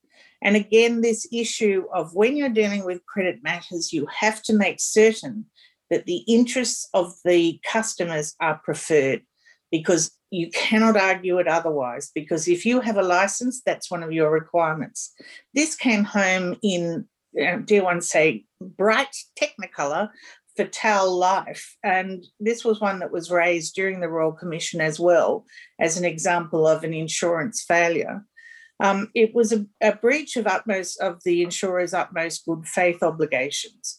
And 0.43 0.55
again, 0.55 1.01
this 1.01 1.27
issue 1.31 1.85
of 1.93 2.15
when 2.15 2.35
you're 2.35 2.49
dealing 2.49 2.83
with 2.83 3.05
credit 3.05 3.43
matters, 3.43 3.93
you 3.93 4.07
have 4.07 4.41
to 4.43 4.53
make 4.53 4.79
certain 4.79 5.45
that 5.89 6.05
the 6.05 6.23
interests 6.27 6.87
of 6.93 7.13
the 7.25 7.59
customers 7.69 8.35
are 8.39 8.59
preferred 8.63 9.21
because 9.71 10.11
you 10.31 10.49
cannot 10.51 10.97
argue 10.97 11.37
it 11.37 11.47
otherwise. 11.47 12.09
Because 12.15 12.47
if 12.47 12.65
you 12.65 12.81
have 12.81 12.97
a 12.97 13.03
license, 13.03 13.61
that's 13.65 13.91
one 13.91 14.01
of 14.01 14.11
your 14.11 14.31
requirements. 14.31 15.13
This 15.53 15.75
came 15.75 16.05
home 16.05 16.57
in, 16.63 17.05
uh, 17.39 17.57
dare 17.57 17.83
one 17.83 18.01
say, 18.01 18.45
bright 18.61 19.15
technicolor 19.39 20.09
for 20.55 20.65
TAL 20.65 21.17
Life. 21.17 21.75
And 21.83 22.25
this 22.39 22.65
was 22.65 22.81
one 22.81 22.99
that 22.99 23.11
was 23.11 23.31
raised 23.31 23.75
during 23.75 23.99
the 23.99 24.09
Royal 24.09 24.31
Commission 24.31 24.81
as 24.81 24.99
well 24.99 25.45
as 25.79 25.97
an 25.97 26.05
example 26.05 26.67
of 26.67 26.83
an 26.83 26.93
insurance 26.93 27.63
failure. 27.63 28.25
Um, 28.79 29.09
it 29.13 29.35
was 29.35 29.53
a, 29.53 29.65
a 29.79 29.95
breach 29.95 30.35
of 30.35 30.47
utmost 30.47 30.99
of 31.01 31.21
the 31.23 31.43
insurer's 31.43 31.93
utmost 31.93 32.45
good 32.45 32.65
faith 32.65 33.03
obligations. 33.03 33.97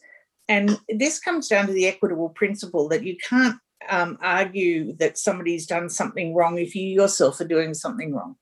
And 0.49 0.78
this 0.88 1.21
comes 1.21 1.49
down 1.49 1.68
to 1.68 1.73
the 1.73 1.87
equitable 1.87 2.30
principle 2.30 2.88
that 2.88 3.04
you 3.04 3.16
can't 3.28 3.59
um, 3.88 4.18
argue 4.21 4.94
that 4.97 5.18
somebody's 5.18 5.66
done 5.66 5.88
something 5.88 6.35
wrong 6.35 6.59
if 6.59 6.75
you 6.75 6.87
yourself 6.87 7.40
are 7.40 7.47
doing 7.47 7.75
something 7.75 8.12
wrong. 8.12 8.37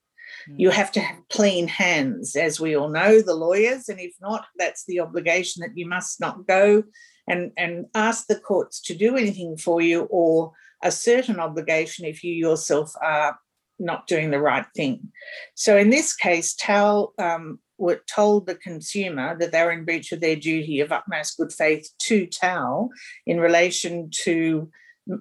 You 0.57 0.71
have 0.71 0.91
to 0.93 1.01
have 1.01 1.29
clean 1.29 1.69
hands, 1.69 2.35
as 2.35 2.59
we 2.59 2.75
all 2.75 2.89
know, 2.89 3.21
the 3.21 3.35
lawyers, 3.35 3.89
and 3.89 4.01
if 4.01 4.15
not, 4.21 4.47
that's 4.57 4.85
the 4.87 5.01
obligation 5.01 5.61
that 5.61 5.77
you 5.77 5.87
must 5.87 6.21
not 6.21 6.47
go 6.47 6.83
and, 7.31 7.53
and 7.57 7.87
ask 7.95 8.27
the 8.27 8.39
courts 8.39 8.81
to 8.83 8.95
do 8.95 9.17
anything 9.17 9.57
for 9.57 9.81
you 9.81 10.03
or 10.11 10.53
a 10.83 10.91
certain 10.91 11.39
obligation 11.39 12.05
if 12.05 12.25
you 12.25 12.33
yourself 12.33 12.93
are 13.01 13.39
not 13.79 14.07
doing 14.07 14.31
the 14.31 14.41
right 14.41 14.67
thing. 14.75 15.13
So 15.55 15.77
in 15.77 15.91
this 15.91 16.15
case, 16.15 16.55
TAL 16.55 17.15
um, 17.19 17.61
were 17.79 18.03
told 18.13 18.47
the 18.47 18.57
consumer 18.57 19.39
that 19.39 19.53
they 19.53 19.63
were 19.63 19.71
in 19.71 19.85
breach 19.85 20.13
of 20.13 20.21
their 20.21 20.37
duty 20.37 20.81
of 20.81 20.93
utmost 20.93 21.39
good 21.39 21.53
faith 21.53 21.89
to 22.01 22.27
TAL 22.27 22.91
in 23.27 23.41
relation 23.41 24.11
to 24.25 24.69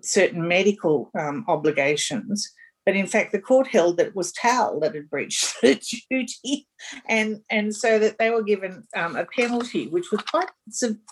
certain 0.02 0.48
medical 0.48 1.12
um, 1.18 1.46
obligations. 1.48 2.52
But 2.90 2.96
in 2.96 3.06
fact, 3.06 3.32
the 3.32 3.40
court 3.40 3.68
held 3.68 3.98
that 3.98 4.08
it 4.08 4.16
was 4.16 4.32
TAL 4.32 4.80
that 4.80 4.96
had 4.96 5.12
breached 5.12 5.54
the 5.62 5.80
duty, 6.10 6.68
and 7.08 7.40
and 7.52 7.76
so 7.76 8.00
that 8.00 8.18
they 8.18 8.32
were 8.32 8.42
given 8.42 8.88
um, 8.96 9.16
a 9.16 9.26
penalty, 9.26 9.86
which 9.90 10.10
was 10.12 10.24
quite 10.24 10.50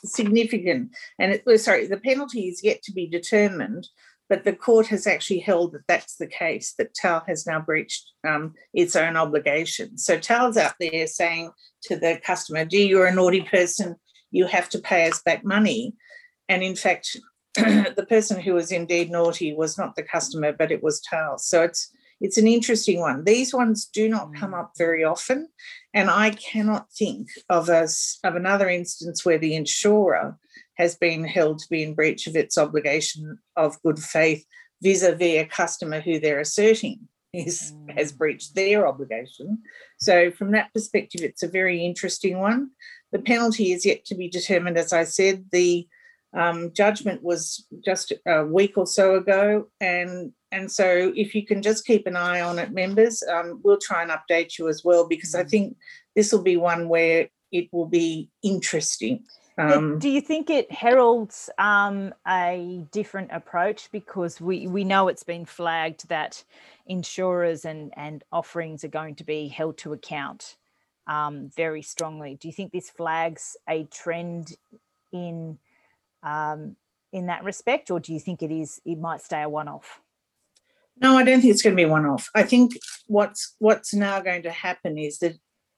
significant. 0.04 0.90
And 1.20 1.32
it 1.32 1.44
was 1.46 1.64
sorry, 1.64 1.86
the 1.86 1.98
penalty 1.98 2.48
is 2.48 2.64
yet 2.64 2.82
to 2.82 2.92
be 2.92 3.08
determined, 3.08 3.88
but 4.28 4.44
the 4.44 4.54
court 4.54 4.88
has 4.88 5.06
actually 5.06 5.38
held 5.38 5.74
that 5.74 5.86
that's 5.88 6.16
the 6.16 6.26
case, 6.26 6.74
that 6.80 6.96
TAL 6.96 7.24
has 7.28 7.46
now 7.46 7.62
breached 7.62 8.12
um, 8.28 8.56
its 8.74 8.96
own 8.96 9.16
obligation. 9.16 10.00
So 10.00 10.18
TAL's 10.18 10.58
out 10.58 10.74
there 10.80 11.06
saying 11.06 11.52
to 11.84 11.96
the 11.96 12.20
customer, 12.26 12.66
gee, 12.66 12.88
you're 12.88 13.06
a 13.06 13.14
naughty 13.14 13.44
person, 13.44 13.98
you 14.32 14.48
have 14.48 14.68
to 14.70 14.80
pay 14.80 15.08
us 15.08 15.22
back 15.22 15.46
money. 15.46 15.94
And 16.50 16.64
in 16.64 16.76
fact, 16.76 17.16
the 17.96 18.06
person 18.08 18.40
who 18.40 18.54
was 18.54 18.72
indeed 18.72 19.10
naughty 19.12 19.54
was 19.54 19.78
not 19.78 19.96
the 19.96 20.04
customer, 20.04 20.54
but 20.54 20.72
it 20.72 20.84
was 20.84 21.02
TAL. 21.02 21.38
So 21.38 21.64
it's 21.64 21.92
it's 22.20 22.38
an 22.38 22.48
interesting 22.48 23.00
one. 23.00 23.26
These 23.26 23.54
ones 23.54 23.86
do 23.86 24.10
not 24.10 24.34
come 24.34 24.54
up 24.54 24.72
very 24.78 25.04
often, 25.04 25.50
and 25.94 26.10
I 26.10 26.32
cannot 26.32 26.92
think 26.92 27.28
of 27.50 27.70
us 27.70 28.20
of 28.24 28.36
another 28.36 28.70
instance 28.70 29.24
where 29.24 29.38
the 29.38 29.56
insurer 29.56 30.38
has 30.78 30.96
been 30.96 31.24
held 31.24 31.60
to 31.60 31.70
be 31.70 31.84
in 31.84 31.94
breach 31.94 32.28
of 32.28 32.36
its 32.36 32.58
obligation 32.58 33.38
of 33.56 33.82
good 33.82 34.00
faith 34.00 34.46
vis-a-vis 34.82 35.42
a 35.42 35.46
customer 35.46 36.00
who 36.00 36.20
they're 36.20 36.40
asserting 36.40 37.08
is 37.34 37.74
mm. 37.76 37.98
has 37.98 38.12
breached 38.12 38.56
their 38.56 38.88
obligation. 38.88 39.60
So 40.00 40.32
from 40.32 40.52
that 40.52 40.74
perspective, 40.74 41.22
it's 41.24 41.44
a 41.44 41.48
very 41.48 41.84
interesting 41.84 42.40
one. 42.40 42.72
The 43.12 43.20
penalty 43.20 43.72
is 43.72 43.86
yet 43.86 44.06
to 44.06 44.16
be 44.16 44.30
determined. 44.30 44.78
As 44.78 44.94
I 44.94 45.04
said, 45.04 45.46
the 45.52 45.88
um, 46.34 46.72
judgment 46.74 47.24
was 47.24 47.66
just 47.84 48.14
a 48.26 48.46
week 48.46 48.78
or 48.78 48.88
so 48.88 49.16
ago, 49.16 49.68
and 49.80 50.34
and 50.52 50.72
so 50.72 51.14
if 51.16 51.36
you 51.36 51.46
can 51.46 51.62
just 51.62 51.86
keep 51.86 52.08
an 52.08 52.16
eye 52.16 52.42
on 52.42 52.60
it, 52.60 52.72
members, 52.72 53.24
um, 53.24 53.60
we'll 53.64 53.80
try 53.82 54.02
and 54.02 54.12
update 54.12 54.58
you 54.58 54.70
as 54.70 54.84
well 54.84 55.08
because 55.08 55.36
I 55.36 55.44
mm. 55.44 55.50
think 55.50 55.78
this 56.16 56.32
will 56.32 56.44
be 56.44 56.58
one 56.58 56.88
where 56.90 57.30
it 57.52 57.68
will 57.72 57.88
be 57.88 58.30
interesting. 58.44 59.24
Um, 59.60 59.98
do 59.98 60.08
you 60.08 60.22
think 60.22 60.52
it 60.52 60.72
heralds 60.72 61.50
um, 61.58 62.14
a 62.28 62.86
different 62.92 63.32
approach 63.32 63.90
because 63.92 64.40
we, 64.40 64.68
we 64.68 64.84
know 64.84 65.08
it's 65.08 65.24
been 65.24 65.46
flagged 65.46 66.08
that 66.10 66.44
insurers 66.86 67.66
and, 67.66 67.92
and 67.98 68.24
offerings 68.32 68.84
are 68.84 68.90
going 68.90 69.16
to 69.16 69.24
be 69.24 69.48
held 69.48 69.80
to 69.80 69.94
account 69.94 70.58
um, 71.08 71.50
very 71.56 71.82
strongly. 71.82 72.36
Do 72.36 72.48
you 72.48 72.54
think 72.54 72.72
this 72.72 72.92
flags 72.92 73.58
a 73.68 73.86
trend 73.86 74.56
in 75.12 75.58
um, 76.24 76.76
in 77.12 77.28
that 77.28 77.44
respect, 77.44 77.92
or 77.92 78.00
do 78.00 78.14
you 78.14 78.20
think 78.20 78.42
it 78.42 78.52
is 78.52 78.82
it 78.86 79.00
might 79.00 79.22
stay 79.22 79.42
a 79.42 79.50
one 79.50 79.68
off? 79.68 80.02
No, 81.00 81.18
I 81.18 81.24
don't 81.24 81.42
think 81.42 81.52
it's 81.52 81.62
going 81.62 81.76
to 81.76 81.84
be 81.84 81.90
one 81.90 82.06
off. 82.06 82.30
I 82.34 82.44
think 82.44 82.74
what's 83.08 83.56
what's 83.60 83.94
now 83.94 84.20
going 84.20 84.44
to 84.44 84.52
happen 84.52 84.98
is 84.98 85.20
that 85.20 85.36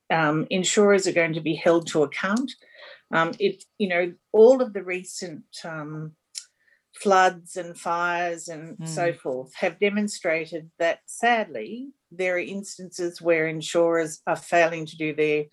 um, 0.09 0.47
insurers 0.49 1.07
are 1.07 1.11
going 1.11 1.33
to 1.33 1.41
be 1.41 1.55
held 1.55 1.87
to 1.87 2.03
account 2.03 2.51
um, 3.11 3.31
it, 3.39 3.63
you 3.77 3.87
know, 3.87 4.13
all 4.31 4.61
of 4.61 4.73
the 4.73 4.83
recent 4.83 5.43
um, 5.63 6.13
floods 6.95 7.55
and 7.55 7.77
fires 7.77 8.47
and 8.47 8.77
mm. 8.77 8.87
so 8.87 9.13
forth 9.13 9.53
have 9.55 9.79
demonstrated 9.79 10.69
that 10.79 10.99
sadly 11.05 11.89
there 12.11 12.35
are 12.35 12.39
instances 12.39 13.21
where 13.21 13.47
insurers 13.47 14.21
are 14.27 14.35
failing 14.35 14.85
to 14.85 14.97
do 14.97 15.13
their 15.13 15.45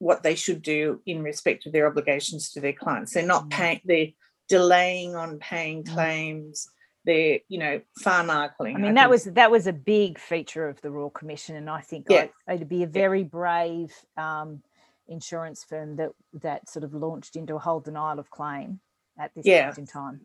what 0.00 0.22
they 0.22 0.34
should 0.34 0.62
do 0.62 1.00
in 1.06 1.22
respect 1.22 1.66
of 1.66 1.72
their 1.72 1.86
obligations 1.86 2.50
to 2.50 2.60
their 2.60 2.72
clients. 2.72 3.12
They're 3.12 3.24
not 3.24 3.44
mm. 3.44 3.50
paying. 3.50 3.80
They're 3.84 4.08
delaying 4.48 5.14
on 5.14 5.38
paying 5.38 5.84
mm. 5.84 5.92
claims. 5.94 6.68
They're, 7.04 7.38
you 7.48 7.58
know, 7.58 7.80
far 8.00 8.24
farmarkling. 8.24 8.74
I 8.74 8.78
mean, 8.78 8.98
I 8.98 9.02
that 9.02 9.10
was 9.10 9.24
that 9.24 9.50
was 9.50 9.66
a 9.66 9.72
big 9.72 10.18
feature 10.18 10.68
of 10.68 10.80
the 10.80 10.90
Royal 10.90 11.10
Commission, 11.10 11.54
and 11.54 11.70
I 11.70 11.82
think 11.82 12.06
yeah. 12.08 12.26
I, 12.48 12.54
it'd 12.54 12.68
be 12.68 12.82
a 12.82 12.88
very 12.88 13.22
brave 13.24 13.94
um, 14.16 14.62
insurance 15.06 15.64
firm 15.64 15.96
that 15.96 16.10
that 16.42 16.68
sort 16.68 16.84
of 16.84 16.94
launched 16.94 17.36
into 17.36 17.54
a 17.54 17.58
whole 17.58 17.80
denial 17.80 18.18
of 18.18 18.30
claim 18.30 18.80
at 19.18 19.34
this 19.34 19.46
yeah. 19.46 19.66
point 19.66 19.78
in 19.78 19.86
time. 19.86 20.20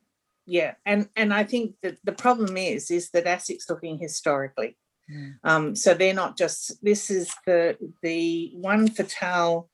Yeah, 0.46 0.76
and 0.86 1.10
and 1.16 1.34
I 1.34 1.44
think 1.44 1.76
that 1.82 1.98
the 2.04 2.14
problem 2.14 2.56
is 2.56 2.92
is 2.92 3.10
that 3.12 3.26
ASIC's 3.26 3.70
looking 3.70 3.98
historically. 3.98 4.78
Mm. 5.12 5.34
Um, 5.44 5.76
so 5.76 5.94
they're 5.94 6.14
not 6.14 6.38
just 6.38 6.82
this 6.84 7.12
is 7.12 7.34
the 7.46 7.78
the 8.02 8.52
one 8.56 8.90
for 8.90 9.04
TAL 9.04 9.70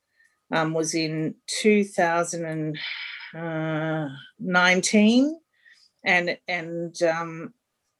um, 0.52 0.74
was 0.74 0.94
in 0.94 1.36
2019 1.46 2.76
uh, 3.34 4.08
and 6.04 6.38
and 6.46 7.02
um, 7.02 7.54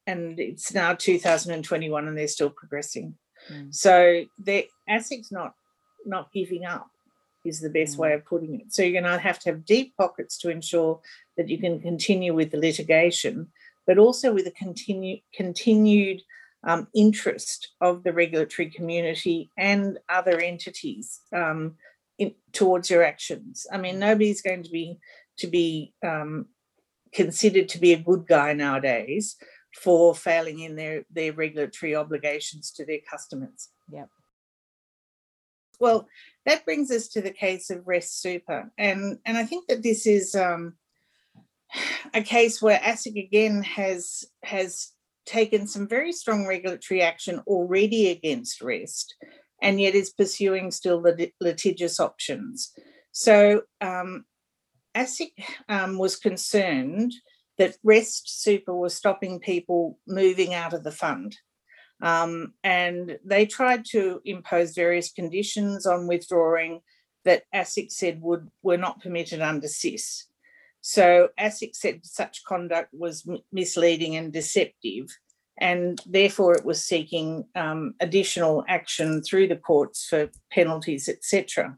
and 0.05 0.39
it's 0.39 0.73
now 0.73 0.93
2021 0.93 2.07
and 2.07 2.17
they're 2.17 2.27
still 2.27 2.49
progressing. 2.49 3.15
Mm. 3.51 3.73
So 3.73 4.25
the 4.37 4.67
ASIC's 4.89 5.31
not 5.31 5.55
not 6.05 6.31
giving 6.33 6.65
up 6.65 6.89
is 7.45 7.59
the 7.59 7.69
best 7.69 7.97
way 7.97 8.11
mm. 8.11 8.15
of 8.15 8.25
putting 8.25 8.61
it. 8.61 8.73
So 8.73 8.83
you're 8.83 9.01
going 9.01 9.11
to 9.11 9.17
have 9.17 9.39
to 9.39 9.49
have 9.49 9.65
deep 9.65 9.97
pockets 9.97 10.37
to 10.39 10.49
ensure 10.49 11.01
that 11.35 11.49
you 11.49 11.57
can 11.57 11.81
continue 11.81 12.33
with 12.33 12.51
the 12.51 12.57
litigation, 12.57 13.51
but 13.85 13.97
also 13.97 14.33
with 14.33 14.47
a 14.47 14.51
continue, 14.51 15.17
continued 15.33 16.21
um, 16.63 16.87
interest 16.95 17.73
of 17.81 18.03
the 18.03 18.13
regulatory 18.13 18.69
community 18.69 19.51
and 19.57 19.99
other 20.09 20.39
entities 20.39 21.21
um, 21.35 21.75
in, 22.17 22.33
towards 22.51 22.89
your 22.89 23.03
actions. 23.03 23.65
I 23.71 23.77
mean, 23.77 23.99
nobody's 23.99 24.41
going 24.41 24.63
to 24.63 24.71
be 24.71 24.99
to 25.37 25.47
be 25.47 25.93
um, 26.05 26.45
considered 27.13 27.69
to 27.69 27.79
be 27.79 27.93
a 27.93 27.99
good 27.99 28.25
guy 28.27 28.53
nowadays 28.53 29.35
for 29.75 30.13
failing 30.13 30.59
in 30.59 30.75
their 30.75 31.03
their 31.11 31.33
regulatory 31.33 31.95
obligations 31.95 32.71
to 32.71 32.85
their 32.85 32.99
customers. 33.09 33.69
Yep. 33.91 34.09
Well, 35.79 36.07
that 36.45 36.65
brings 36.65 36.91
us 36.91 37.07
to 37.09 37.21
the 37.21 37.31
case 37.31 37.69
of 37.69 37.87
Rest 37.87 38.21
Super, 38.21 38.71
and 38.77 39.19
and 39.25 39.37
I 39.37 39.45
think 39.45 39.67
that 39.67 39.83
this 39.83 40.05
is 40.05 40.35
um, 40.35 40.75
a 42.13 42.21
case 42.21 42.61
where 42.61 42.79
ASIC 42.79 43.21
again 43.25 43.63
has 43.63 44.23
has 44.43 44.92
taken 45.25 45.67
some 45.67 45.87
very 45.87 46.11
strong 46.11 46.45
regulatory 46.45 47.01
action 47.01 47.41
already 47.47 48.09
against 48.09 48.61
Rest, 48.61 49.15
and 49.61 49.79
yet 49.79 49.95
is 49.95 50.11
pursuing 50.11 50.71
still 50.71 51.01
the 51.01 51.31
litigious 51.39 51.99
options. 51.99 52.71
So 53.11 53.61
um, 53.81 54.25
ASIC 54.95 55.31
um, 55.69 55.97
was 55.97 56.15
concerned 56.15 57.13
that 57.57 57.77
Rest 57.83 58.41
Super 58.41 58.75
was 58.75 58.95
stopping 58.95 59.39
people 59.39 59.99
moving 60.07 60.53
out 60.53 60.73
of 60.73 60.83
the 60.83 60.91
fund. 60.91 61.37
Um, 62.01 62.53
and 62.63 63.17
they 63.23 63.45
tried 63.45 63.85
to 63.91 64.21
impose 64.25 64.73
various 64.73 65.11
conditions 65.11 65.85
on 65.85 66.07
withdrawing 66.07 66.81
that 67.23 67.43
ASIC 67.55 67.91
said 67.91 68.21
would 68.21 68.49
were 68.61 68.77
not 68.77 69.01
permitted 69.01 69.39
under 69.39 69.67
SIS. 69.67 70.27
So 70.85 71.29
ASIC 71.39 71.77
said 71.77 72.01
such 72.03 72.43
conduct 72.43 72.89
was 72.93 73.25
misleading 73.53 74.17
and 74.17 74.33
deceptive, 74.33 75.07
and 75.57 76.01
therefore 76.05 76.55
it 76.55 76.65
was 76.65 76.83
seeking 76.83 77.45
um, 77.55 77.95
additional 78.01 78.65
action 78.67 79.23
through 79.23 79.47
the 79.47 79.55
courts 79.55 80.05
for 80.05 80.29
penalties, 80.51 81.07
etc. 81.07 81.77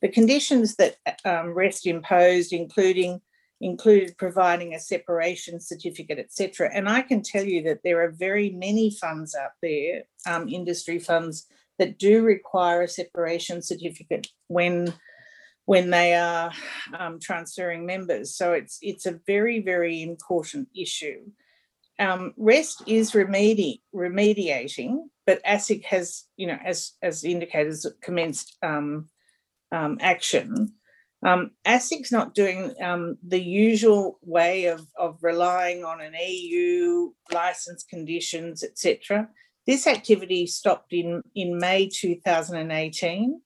The 0.00 0.08
conditions 0.08 0.76
that 0.76 0.96
um, 1.26 1.52
REST 1.52 1.86
imposed, 1.86 2.54
including 2.54 3.20
included 3.60 4.16
providing 4.16 4.74
a 4.74 4.80
separation 4.80 5.60
certificate, 5.60 6.18
etc. 6.18 6.70
And 6.72 6.88
I 6.88 7.02
can 7.02 7.22
tell 7.22 7.44
you 7.44 7.62
that 7.64 7.80
there 7.84 8.02
are 8.02 8.12
very 8.12 8.48
many 8.48 8.90
funds 8.90 9.34
out 9.34 9.50
there, 9.60 10.04
um, 10.26 10.48
industry 10.48 10.98
funds, 10.98 11.44
that 11.78 11.98
do 11.98 12.22
require 12.22 12.82
a 12.82 12.88
separation 12.88 13.60
certificate 13.60 14.28
when 14.46 14.94
when 15.68 15.90
they 15.90 16.14
are 16.14 16.50
um, 16.98 17.20
transferring 17.20 17.84
members. 17.84 18.34
So 18.34 18.54
it's 18.54 18.78
it's 18.80 19.04
a 19.04 19.20
very 19.26 19.60
very 19.60 20.00
important 20.02 20.68
issue. 20.74 21.20
Um, 21.98 22.32
REST 22.38 22.84
is 22.86 23.12
remedi- 23.12 23.82
remediating, 23.94 24.96
but 25.26 25.44
ASIC 25.44 25.84
has, 25.84 26.24
you 26.38 26.46
know, 26.46 26.56
as 26.64 26.92
as 27.02 27.22
indicators 27.22 27.84
commenced 28.00 28.56
um, 28.62 29.10
um, 29.70 29.98
action 30.00 30.72
Um, 31.22 31.50
ASIC's 31.66 32.12
not 32.12 32.34
doing 32.34 32.72
um, 32.80 33.18
the 33.22 33.42
usual 33.42 34.18
way 34.22 34.66
of, 34.72 34.80
of 34.96 35.18
relying 35.20 35.84
on 35.84 36.00
an 36.00 36.14
EU 36.18 37.12
license 37.30 37.84
conditions, 37.84 38.64
etc. 38.64 39.28
This 39.66 39.86
activity 39.86 40.46
stopped 40.46 40.94
in, 40.94 41.22
in 41.34 41.58
May 41.58 41.90
2018. 41.92 43.42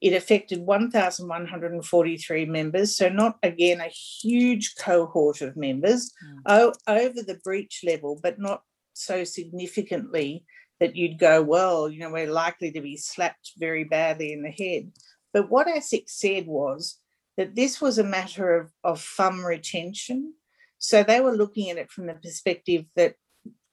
It 0.00 0.12
affected 0.12 0.60
1,143 0.60 2.46
members, 2.46 2.96
so 2.96 3.08
not 3.08 3.38
again 3.42 3.80
a 3.80 3.88
huge 3.88 4.76
cohort 4.76 5.40
of 5.40 5.56
members 5.56 6.12
mm. 6.46 6.72
over 6.86 7.22
the 7.22 7.40
breach 7.42 7.80
level, 7.84 8.18
but 8.22 8.38
not 8.38 8.62
so 8.92 9.24
significantly 9.24 10.44
that 10.80 10.94
you'd 10.94 11.18
go, 11.18 11.42
well, 11.42 11.88
you 11.88 12.00
know, 12.00 12.10
we're 12.10 12.30
likely 12.30 12.70
to 12.72 12.80
be 12.80 12.96
slapped 12.96 13.52
very 13.58 13.84
badly 13.84 14.32
in 14.32 14.42
the 14.42 14.50
head. 14.50 14.92
But 15.32 15.50
what 15.50 15.66
ASIC 15.66 16.04
said 16.08 16.46
was 16.46 16.98
that 17.36 17.54
this 17.54 17.80
was 17.80 17.98
a 17.98 18.04
matter 18.04 18.56
of, 18.56 18.70
of 18.84 19.00
FUM 19.00 19.44
retention. 19.44 20.34
So 20.78 21.02
they 21.02 21.20
were 21.20 21.36
looking 21.36 21.70
at 21.70 21.76
it 21.76 21.90
from 21.90 22.06
the 22.06 22.14
perspective 22.14 22.84
that 22.96 23.14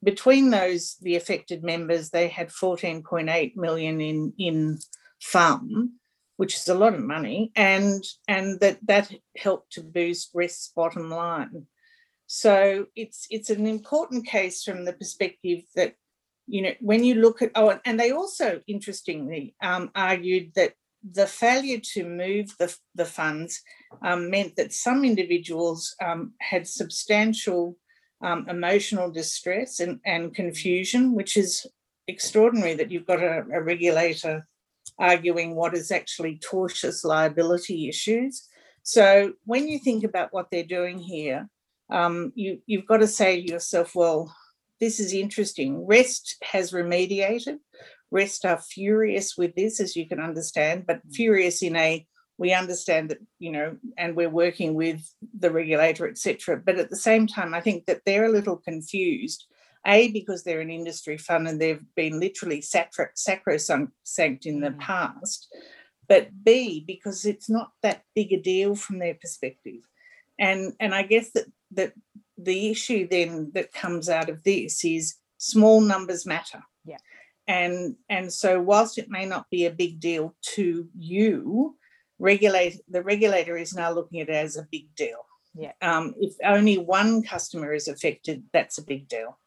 between 0.04 0.52
those, 0.52 0.98
the 1.02 1.16
affected 1.16 1.64
members, 1.64 2.10
they 2.10 2.28
had 2.28 2.50
14.8 2.50 3.56
million 3.56 4.02
in, 4.02 4.34
in 4.38 4.80
FUM, 5.24 5.90
which 6.38 6.56
is 6.56 6.68
a 6.68 6.76
lot 6.76 6.94
of 6.94 7.02
money, 7.02 7.52
and, 7.56 8.04
and 8.28 8.60
that 8.60 8.80
that 8.88 9.12
helped 9.38 9.72
to 9.74 9.82
boost 9.82 10.32
Rest's 10.34 10.72
bottom 10.76 11.10
line. 11.10 11.68
So 12.28 12.88
it's 12.96 13.28
it's 13.30 13.50
an 13.50 13.68
important 13.68 14.26
case 14.26 14.64
from 14.64 14.86
the 14.86 14.94
perspective 14.94 15.62
that 15.76 15.96
you 16.48 16.62
know 16.62 16.74
when 16.80 17.04
you 17.04 17.16
look 17.16 17.42
at 17.42 17.52
oh 17.56 17.80
and 17.86 18.00
they 18.00 18.12
also 18.12 18.62
interestingly 18.68 19.56
um, 19.62 19.92
argued 19.96 20.52
that 20.56 20.74
the 21.12 21.28
failure 21.28 21.80
to 21.94 22.04
move 22.04 22.56
the, 22.58 22.76
the 22.96 23.06
funds 23.06 23.62
um, 24.04 24.30
meant 24.30 24.56
that 24.56 24.74
some 24.74 25.06
individuals 25.06 25.96
um, 26.04 26.34
had 26.42 26.68
substantial 26.68 27.78
um, 28.24 28.48
emotional 28.50 29.12
distress 29.12 29.80
and, 29.80 30.00
and 30.06 30.34
confusion, 30.34 31.14
which 31.14 31.38
is 31.38 31.68
extraordinary 32.08 32.74
that 32.74 32.92
you've 32.92 33.06
got 33.06 33.22
a, 33.22 33.44
a 33.54 33.62
regulator 33.62 34.48
arguing 34.98 35.56
what 35.56 35.76
is 35.76 35.92
actually 35.92 36.40
tortious 36.40 37.04
liability 37.04 37.90
issues. 37.90 38.48
So 38.84 39.34
when 39.46 39.68
you 39.68 39.80
think 39.80 40.04
about 40.04 40.30
what 40.32 40.48
they're 40.52 40.64
doing 40.64 41.00
here, 41.00 41.50
um, 41.90 42.32
you, 42.36 42.60
you've 42.66 42.88
got 42.88 42.98
to 42.98 43.08
say 43.08 43.42
to 43.42 43.52
yourself, 43.52 43.96
well, 43.96 44.34
this 44.80 45.00
is 45.00 45.14
interesting. 45.14 45.86
REST 45.86 46.38
has 46.44 46.72
remediated. 46.72 47.58
REST 48.12 48.46
are 48.46 48.62
furious 48.62 49.38
with 49.38 49.56
this, 49.56 49.80
as 49.80 49.96
you 49.96 50.08
can 50.08 50.20
understand, 50.20 50.86
but 50.86 50.98
mm. 50.98 51.14
furious 51.14 51.62
in 51.62 51.76
a 51.76 52.06
we 52.38 52.54
understand 52.54 53.10
that 53.10 53.20
you 53.40 53.52
know 53.52 53.78
and 53.98 54.16
we're 54.16 54.30
working 54.30 54.74
with 54.74 55.02
the 55.40 55.50
regulator 55.50 56.08
etc 56.08 56.62
but 56.64 56.78
at 56.78 56.90
the 56.90 56.96
same 56.96 57.28
time 57.28 57.54
i 57.54 57.62
think 57.62 57.86
that 57.86 58.02
they're 58.06 58.26
a 58.26 58.32
little 58.32 58.58
confused 58.58 59.46
a 59.86 60.12
because 60.12 60.44
they're 60.44 60.62
an 60.62 60.70
industry 60.70 61.18
fund 61.18 61.48
and 61.48 61.60
they've 61.60 61.84
been 61.96 62.20
literally 62.20 62.62
sacro- 62.62 63.08
sacrosanct 63.16 64.46
in 64.46 64.60
the 64.60 64.72
mm. 64.72 64.80
past. 64.80 65.48
But 66.08 66.30
b 66.44 66.84
because 66.86 67.26
it's 67.26 67.50
not 67.50 67.72
that 67.82 68.04
big 68.16 68.32
a 68.32 68.40
deal 68.40 68.76
from 68.76 69.00
their 69.00 69.16
perspective. 69.16 69.82
And 70.38 70.74
and 70.80 70.94
i 70.94 71.04
guess 71.04 71.32
that 71.32 71.46
that 71.72 71.94
the 72.38 72.70
issue 72.70 73.08
then 73.08 73.52
that 73.54 73.74
comes 73.74 74.10
out 74.10 74.30
of 74.30 74.44
this 74.44 74.84
is 74.84 75.16
small 75.38 75.82
numbers 75.82 76.26
matter. 76.26 76.62
Yeah. 76.84 76.98
And 77.48 77.96
and 78.10 78.32
so 78.32 78.60
whilst 78.62 78.98
it 78.98 79.10
may 79.10 79.26
not 79.26 79.50
be 79.50 79.66
a 79.66 79.72
big 79.72 80.00
deal 80.00 80.36
to 80.56 80.90
you 80.98 81.76
regulate 82.18 82.80
the 82.88 83.04
regulator 83.04 83.58
is 83.58 83.74
now 83.74 83.92
looking 83.92 84.22
at 84.22 84.30
it 84.30 84.36
as 84.36 84.58
a 84.58 84.68
big 84.72 84.94
deal. 84.96 85.26
Yeah. 85.54 85.72
Um, 85.82 86.14
if 86.20 86.34
only 86.44 86.78
one 86.78 87.24
customer 87.24 87.74
is 87.74 87.88
affected 87.88 88.44
that's 88.52 88.78
a 88.78 88.84
big 88.84 89.08
deal 89.08 89.38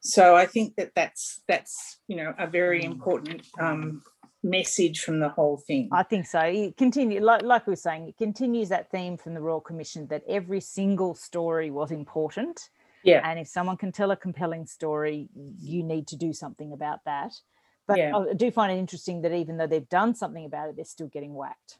so 0.00 0.36
i 0.36 0.46
think 0.46 0.76
that 0.76 0.90
that's 0.94 1.42
that's 1.48 1.98
you 2.08 2.16
know 2.16 2.34
a 2.38 2.46
very 2.46 2.82
mm. 2.82 2.86
important 2.86 3.42
um, 3.60 4.02
message 4.42 5.00
from 5.00 5.20
the 5.20 5.28
whole 5.28 5.56
thing. 5.56 5.88
I 5.92 6.02
think 6.02 6.26
so. 6.26 6.40
It 6.40 6.76
continue 6.76 7.20
like 7.20 7.42
like 7.42 7.66
we 7.66 7.72
were 7.72 7.76
saying, 7.76 8.08
it 8.08 8.16
continues 8.16 8.68
that 8.68 8.90
theme 8.90 9.16
from 9.16 9.34
the 9.34 9.40
Royal 9.40 9.60
Commission 9.60 10.06
that 10.08 10.22
every 10.28 10.60
single 10.60 11.14
story 11.14 11.70
was 11.70 11.90
important. 11.90 12.70
Yeah. 13.04 13.28
And 13.28 13.38
if 13.38 13.48
someone 13.48 13.76
can 13.76 13.92
tell 13.92 14.10
a 14.10 14.16
compelling 14.16 14.66
story, 14.66 15.28
you 15.34 15.82
need 15.82 16.08
to 16.08 16.16
do 16.16 16.32
something 16.32 16.72
about 16.72 17.00
that. 17.04 17.32
But 17.86 17.98
yeah. 17.98 18.16
I 18.16 18.34
do 18.34 18.50
find 18.50 18.72
it 18.72 18.78
interesting 18.78 19.22
that 19.22 19.32
even 19.32 19.56
though 19.56 19.66
they've 19.66 19.88
done 19.88 20.14
something 20.14 20.44
about 20.44 20.68
it, 20.68 20.76
they're 20.76 20.84
still 20.84 21.06
getting 21.06 21.34
whacked. 21.34 21.78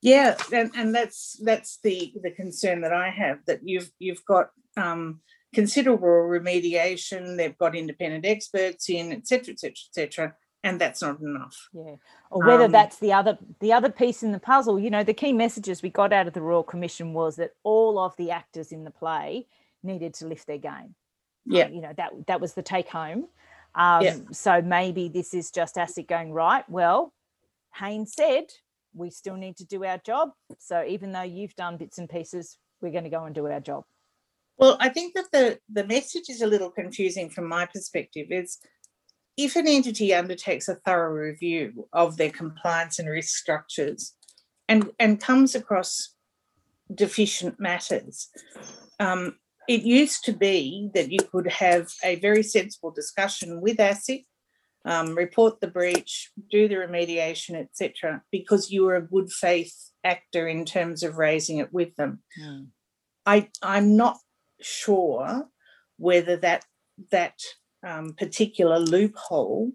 Yeah, 0.00 0.36
and, 0.52 0.70
and 0.76 0.94
that's 0.94 1.40
that's 1.44 1.78
the 1.82 2.12
the 2.22 2.30
concern 2.30 2.80
that 2.82 2.92
I 2.92 3.10
have 3.10 3.38
that 3.46 3.60
you've 3.62 3.90
you've 3.98 4.24
got 4.24 4.50
um, 4.76 5.20
considerable 5.54 6.08
remediation. 6.08 7.36
They've 7.36 7.56
got 7.58 7.76
independent 7.76 8.24
experts 8.24 8.88
in, 8.88 9.12
etc., 9.12 9.52
etc., 9.52 9.72
etc 9.90 10.34
and 10.64 10.80
that's 10.80 11.02
not 11.02 11.20
enough 11.20 11.68
yeah 11.72 11.94
or 12.30 12.46
whether 12.46 12.64
um, 12.64 12.72
that's 12.72 12.98
the 12.98 13.12
other 13.12 13.38
the 13.60 13.72
other 13.72 13.90
piece 13.90 14.22
in 14.22 14.32
the 14.32 14.38
puzzle 14.38 14.78
you 14.78 14.90
know 14.90 15.02
the 15.02 15.14
key 15.14 15.32
messages 15.32 15.82
we 15.82 15.90
got 15.90 16.12
out 16.12 16.26
of 16.26 16.32
the 16.32 16.40
royal 16.40 16.62
commission 16.62 17.12
was 17.12 17.36
that 17.36 17.52
all 17.62 17.98
of 17.98 18.16
the 18.16 18.30
actors 18.30 18.72
in 18.72 18.84
the 18.84 18.90
play 18.90 19.46
needed 19.82 20.14
to 20.14 20.26
lift 20.26 20.46
their 20.46 20.58
game 20.58 20.94
yeah 21.46 21.64
um, 21.64 21.72
you 21.72 21.80
know 21.80 21.92
that 21.96 22.12
that 22.26 22.40
was 22.40 22.54
the 22.54 22.62
take 22.62 22.88
home 22.88 23.26
um, 23.74 24.02
yeah. 24.02 24.16
so 24.32 24.60
maybe 24.60 25.08
this 25.08 25.32
is 25.32 25.50
just 25.50 25.76
ASIC 25.76 26.06
going 26.06 26.32
right 26.32 26.68
well 26.68 27.12
Haynes 27.76 28.14
said 28.14 28.44
we 28.94 29.10
still 29.10 29.36
need 29.36 29.56
to 29.56 29.64
do 29.64 29.84
our 29.84 29.98
job 29.98 30.30
so 30.58 30.84
even 30.86 31.12
though 31.12 31.22
you've 31.22 31.56
done 31.56 31.76
bits 31.76 31.98
and 31.98 32.08
pieces 32.08 32.58
we're 32.80 32.92
going 32.92 33.04
to 33.04 33.10
go 33.10 33.24
and 33.24 33.34
do 33.34 33.46
our 33.46 33.60
job 33.60 33.84
well 34.62 34.76
i 34.80 34.88
think 34.88 35.14
that 35.14 35.30
the 35.32 35.58
the 35.68 35.84
message 35.84 36.28
is 36.30 36.40
a 36.40 36.46
little 36.46 36.70
confusing 36.70 37.28
from 37.28 37.46
my 37.46 37.66
perspective 37.66 38.28
is 38.30 38.58
if 39.36 39.56
an 39.56 39.66
entity 39.66 40.12
undertakes 40.14 40.68
a 40.68 40.74
thorough 40.74 41.12
review 41.12 41.88
of 41.92 42.16
their 42.16 42.30
compliance 42.30 42.98
and 42.98 43.08
risk 43.08 43.36
structures 43.36 44.14
and, 44.68 44.90
and 44.98 45.20
comes 45.20 45.54
across 45.54 46.14
deficient 46.94 47.58
matters, 47.58 48.28
um, 49.00 49.36
it 49.68 49.82
used 49.82 50.24
to 50.24 50.32
be 50.32 50.90
that 50.94 51.10
you 51.10 51.18
could 51.30 51.46
have 51.46 51.90
a 52.04 52.16
very 52.16 52.42
sensible 52.42 52.90
discussion 52.90 53.60
with 53.60 53.78
ASIC, 53.78 54.26
um, 54.84 55.14
report 55.14 55.60
the 55.60 55.68
breach, 55.68 56.30
do 56.50 56.68
the 56.68 56.74
remediation, 56.74 57.54
etc., 57.54 58.22
because 58.30 58.70
you 58.70 58.84
were 58.84 58.96
a 58.96 59.06
good 59.06 59.32
faith 59.32 59.74
actor 60.04 60.46
in 60.48 60.64
terms 60.64 61.02
of 61.02 61.16
raising 61.16 61.58
it 61.58 61.72
with 61.72 61.94
them. 61.96 62.22
Mm. 62.40 62.66
I, 63.24 63.48
I'm 63.62 63.96
not 63.96 64.18
sure 64.64 65.48
whether 65.98 66.36
that 66.38 66.64
that 67.10 67.38
um, 67.86 68.14
particular 68.14 68.78
loophole 68.78 69.72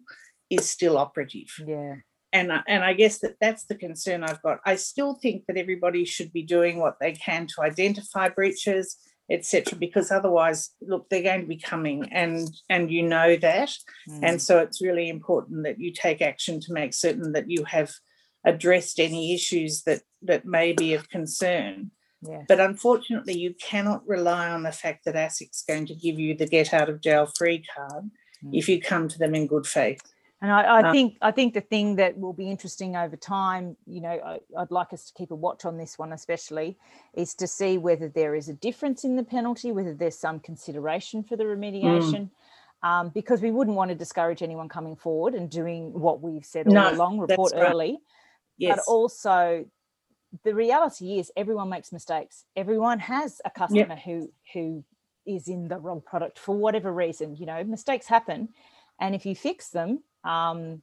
is 0.50 0.70
still 0.70 0.98
operative. 0.98 1.50
Yeah. 1.66 1.96
And, 2.34 2.52
and 2.68 2.84
I 2.84 2.94
guess 2.94 3.20
that 3.20 3.36
that's 3.40 3.66
the 3.66 3.76
concern 3.76 4.24
I've 4.24 4.42
got. 4.42 4.60
I 4.66 4.76
still 4.76 5.16
think 5.16 5.46
that 5.48 5.58
everybody 5.58 6.06
should 6.06 6.32
be 6.34 6.44
doing 6.44 6.78
what 6.78 6.98
they 7.00 7.14
can 7.14 7.48
to 7.48 7.62
identify 7.62 8.30
breaches, 8.30 8.98
etc. 9.32 9.78
Because 9.78 10.12
otherwise, 10.12 10.72
look, 10.82 11.10
they're 11.10 11.24
going 11.24 11.42
to 11.42 11.48
be 11.48 11.58
coming, 11.58 12.10
and 12.12 12.50
and 12.70 12.92
you 12.92 13.04
know 13.04 13.38
that, 13.38 13.70
mm. 14.10 14.20
and 14.22 14.42
so 14.42 14.60
it's 14.60 14.82
really 14.82 15.10
important 15.10 15.64
that 15.64 15.80
you 15.80 15.92
take 15.92 16.22
action 16.22 16.60
to 16.62 16.74
make 16.74 16.94
certain 16.94 17.32
that 17.32 17.50
you 17.50 17.64
have 17.64 17.92
addressed 18.46 19.00
any 19.00 19.34
issues 19.34 19.84
that 19.84 20.02
that 20.22 20.46
may 20.46 20.74
be 20.74 20.94
of 20.94 21.10
concern. 21.10 21.92
Yeah. 22.22 22.44
But 22.48 22.60
unfortunately, 22.60 23.38
you 23.38 23.54
cannot 23.54 24.08
rely 24.08 24.50
on 24.50 24.64
the 24.64 24.72
fact 24.72 25.06
that 25.06 25.16
ASIC's 25.16 25.64
going 25.68 25.86
to 25.88 25.96
give 25.96 26.20
you 26.20 26.36
the 26.36 26.48
get 26.48 26.74
out 26.74 26.90
of 26.90 27.02
jail 27.02 27.28
free 27.38 27.64
card 27.76 28.10
mm. 28.44 28.50
if 28.54 28.68
you 28.68 28.82
come 28.82 29.08
to 29.08 29.20
them 29.20 29.36
in 29.36 29.48
good 29.48 29.68
faith. 29.68 30.02
And 30.42 30.52
I, 30.52 30.62
I 30.62 30.84
um, 30.84 30.94
think 30.94 31.18
I 31.22 31.32
think 31.32 31.56
the 31.56 31.62
thing 31.62 31.96
that 31.96 32.18
will 32.18 32.34
be 32.34 32.50
interesting 32.50 32.96
over 32.96 33.16
time, 33.16 33.76
you 33.88 34.02
know, 34.02 34.10
I, 34.10 34.40
would 34.52 34.70
like 34.70 34.94
us 34.94 35.06
to 35.06 35.14
keep 35.14 35.32
a 35.32 35.36
watch 35.36 35.66
on 35.66 35.78
this 35.78 35.98
one 35.98 36.14
especially, 36.14 36.78
is 37.16 37.34
to 37.36 37.48
see 37.48 37.80
whether 37.80 38.08
there 38.08 38.36
is 38.36 38.48
a 38.48 38.54
difference 38.54 39.04
in 39.04 39.16
the 39.16 39.24
penalty, 39.24 39.72
whether 39.72 39.96
there's 39.96 40.18
some 40.18 40.40
consideration 40.40 41.24
for 41.24 41.38
the 41.38 41.44
remediation. 41.44 42.30
Mm. 42.30 42.30
Um, 42.84 43.10
because 43.10 43.42
we 43.42 43.50
wouldn't 43.50 43.76
want 43.76 43.90
to 43.90 43.96
discourage 43.96 44.44
anyone 44.44 44.70
coming 44.70 44.96
forward 44.96 45.34
and 45.34 45.50
doing 45.50 45.92
what 45.94 46.22
we've 46.22 46.46
said 46.46 46.68
all 46.68 46.74
no, 46.76 46.92
along, 46.92 47.18
report 47.18 47.54
early. 47.56 47.94
Right. 47.94 48.00
Yes. 48.60 48.76
But 48.78 48.92
also 48.92 49.66
the 50.44 50.54
reality 50.54 51.20
is 51.20 51.32
everyone 51.36 51.70
makes 51.70 51.92
mistakes. 51.92 52.46
Everyone 52.56 53.00
has 53.00 53.42
a 53.46 53.50
customer 53.50 53.96
yep. 53.96 54.00
who 54.00 54.32
who 54.54 54.84
is 55.26 55.48
in 55.48 55.68
the 55.68 55.78
wrong 55.78 56.02
product 56.02 56.40
for 56.40 56.56
whatever 56.56 56.92
reason 56.92 57.36
you 57.36 57.46
know 57.46 57.64
mistakes 57.64 58.08
happen. 58.08 58.50
And 59.00 59.14
if 59.14 59.26
you 59.26 59.36
fix 59.36 59.70
them 59.70 60.04
um 60.24 60.82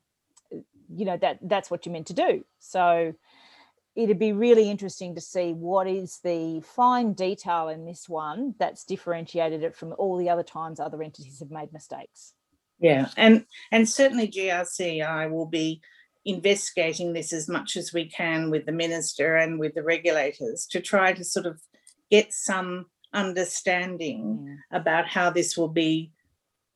you 0.95 1.05
know 1.05 1.17
that 1.17 1.38
that's 1.43 1.71
what 1.71 1.85
you're 1.85 1.93
meant 1.93 2.09
to 2.09 2.14
do. 2.14 2.45
So 2.59 3.14
it'd 3.97 4.19
be 4.19 4.33
really 4.33 4.71
interesting 4.71 5.14
to 5.14 5.21
see 5.21 5.53
what 5.53 5.87
is 5.87 6.19
the 6.25 6.61
fine 6.61 7.12
detail 7.12 7.69
in 7.69 7.85
this 7.85 8.09
one 8.09 8.55
that's 8.59 8.85
differentiated 8.85 9.62
it 9.62 9.77
from 9.77 9.95
all 9.99 10.17
the 10.17 10.29
other 10.29 10.43
times 10.43 10.81
other 10.81 11.03
entities 11.03 11.38
have 11.38 11.51
made 11.51 11.73
mistakes. 11.73 12.35
Yeah. 12.81 13.09
And 13.17 13.47
and 13.71 13.88
certainly 13.88 14.29
grci 14.29 15.31
will 15.31 15.47
be 15.47 15.81
investigating 16.24 17.12
this 17.12 17.32
as 17.32 17.48
much 17.48 17.76
as 17.76 17.92
we 17.92 18.08
can 18.08 18.50
with 18.50 18.64
the 18.66 18.72
minister 18.72 19.37
and 19.37 19.58
with 19.58 19.74
the 19.74 19.82
regulators 19.82 20.66
to 20.66 20.80
try 20.80 21.12
to 21.12 21.24
sort 21.24 21.46
of 21.46 21.60
get 22.10 22.32
some 22.32 22.87
understanding 23.12 24.44
yeah. 24.46 24.78
about 24.78 25.06
how 25.06 25.30
this 25.30 25.56
will 25.56 25.68
be 25.68 26.10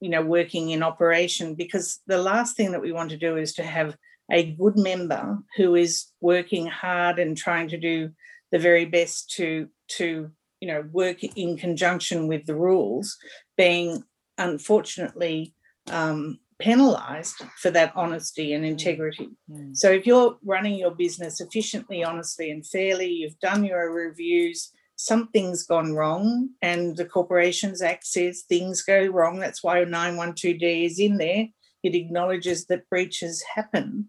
you 0.01 0.09
know 0.09 0.23
working 0.23 0.71
in 0.71 0.83
operation 0.83 1.55
because 1.55 2.01
the 2.07 2.19
last 2.19 2.57
thing 2.57 2.73
that 2.73 2.81
we 2.81 2.93
want 2.93 3.11
to 3.11 3.17
do 3.17 3.37
is 3.37 3.53
to 3.55 3.65
have 3.65 3.97
a 4.31 4.53
good 4.53 4.77
member 4.77 5.39
who 5.57 5.75
is 5.75 6.07
working 6.21 6.67
hard 6.67 7.19
and 7.19 7.37
trying 7.37 7.69
to 7.69 7.79
do 7.79 8.11
the 8.53 8.59
very 8.59 8.85
best 8.85 9.31
to 9.31 9.69
to 9.89 10.31
you 10.61 10.69
know 10.69 10.85
work 10.93 11.23
in 11.23 11.57
conjunction 11.57 12.29
with 12.29 12.47
the 12.47 12.55
rules 12.55 13.17
being 13.57 14.05
unfortunately 14.37 15.55
um, 15.91 16.39
penalized 16.59 17.43
for 17.57 17.71
that 17.71 17.93
honesty 17.95 18.53
and 18.53 18.65
mm. 18.65 18.69
integrity. 18.69 19.29
Mm. 19.51 19.77
So 19.77 19.91
if 19.91 20.07
you're 20.07 20.37
running 20.45 20.75
your 20.75 20.91
business 20.91 21.41
efficiently, 21.41 22.05
honestly, 22.05 22.51
and 22.51 22.67
fairly, 22.67 23.11
you've 23.11 23.39
done 23.41 23.65
your 23.65 23.93
reviews, 23.93 24.73
something's 24.97 25.63
gone 25.63 25.95
wrong, 25.95 26.51
and 26.61 26.97
the 26.97 27.05
Corporations 27.05 27.81
Act 27.81 28.07
says 28.07 28.43
things 28.43 28.83
go 28.83 29.07
wrong. 29.07 29.39
That's 29.39 29.63
why 29.63 29.85
912D 29.85 30.87
is 30.87 30.99
in 30.99 31.17
there. 31.19 31.47
It 31.83 31.95
acknowledges 31.95 32.67
that 32.67 32.89
breaches 32.91 33.45
happen. 33.55 34.09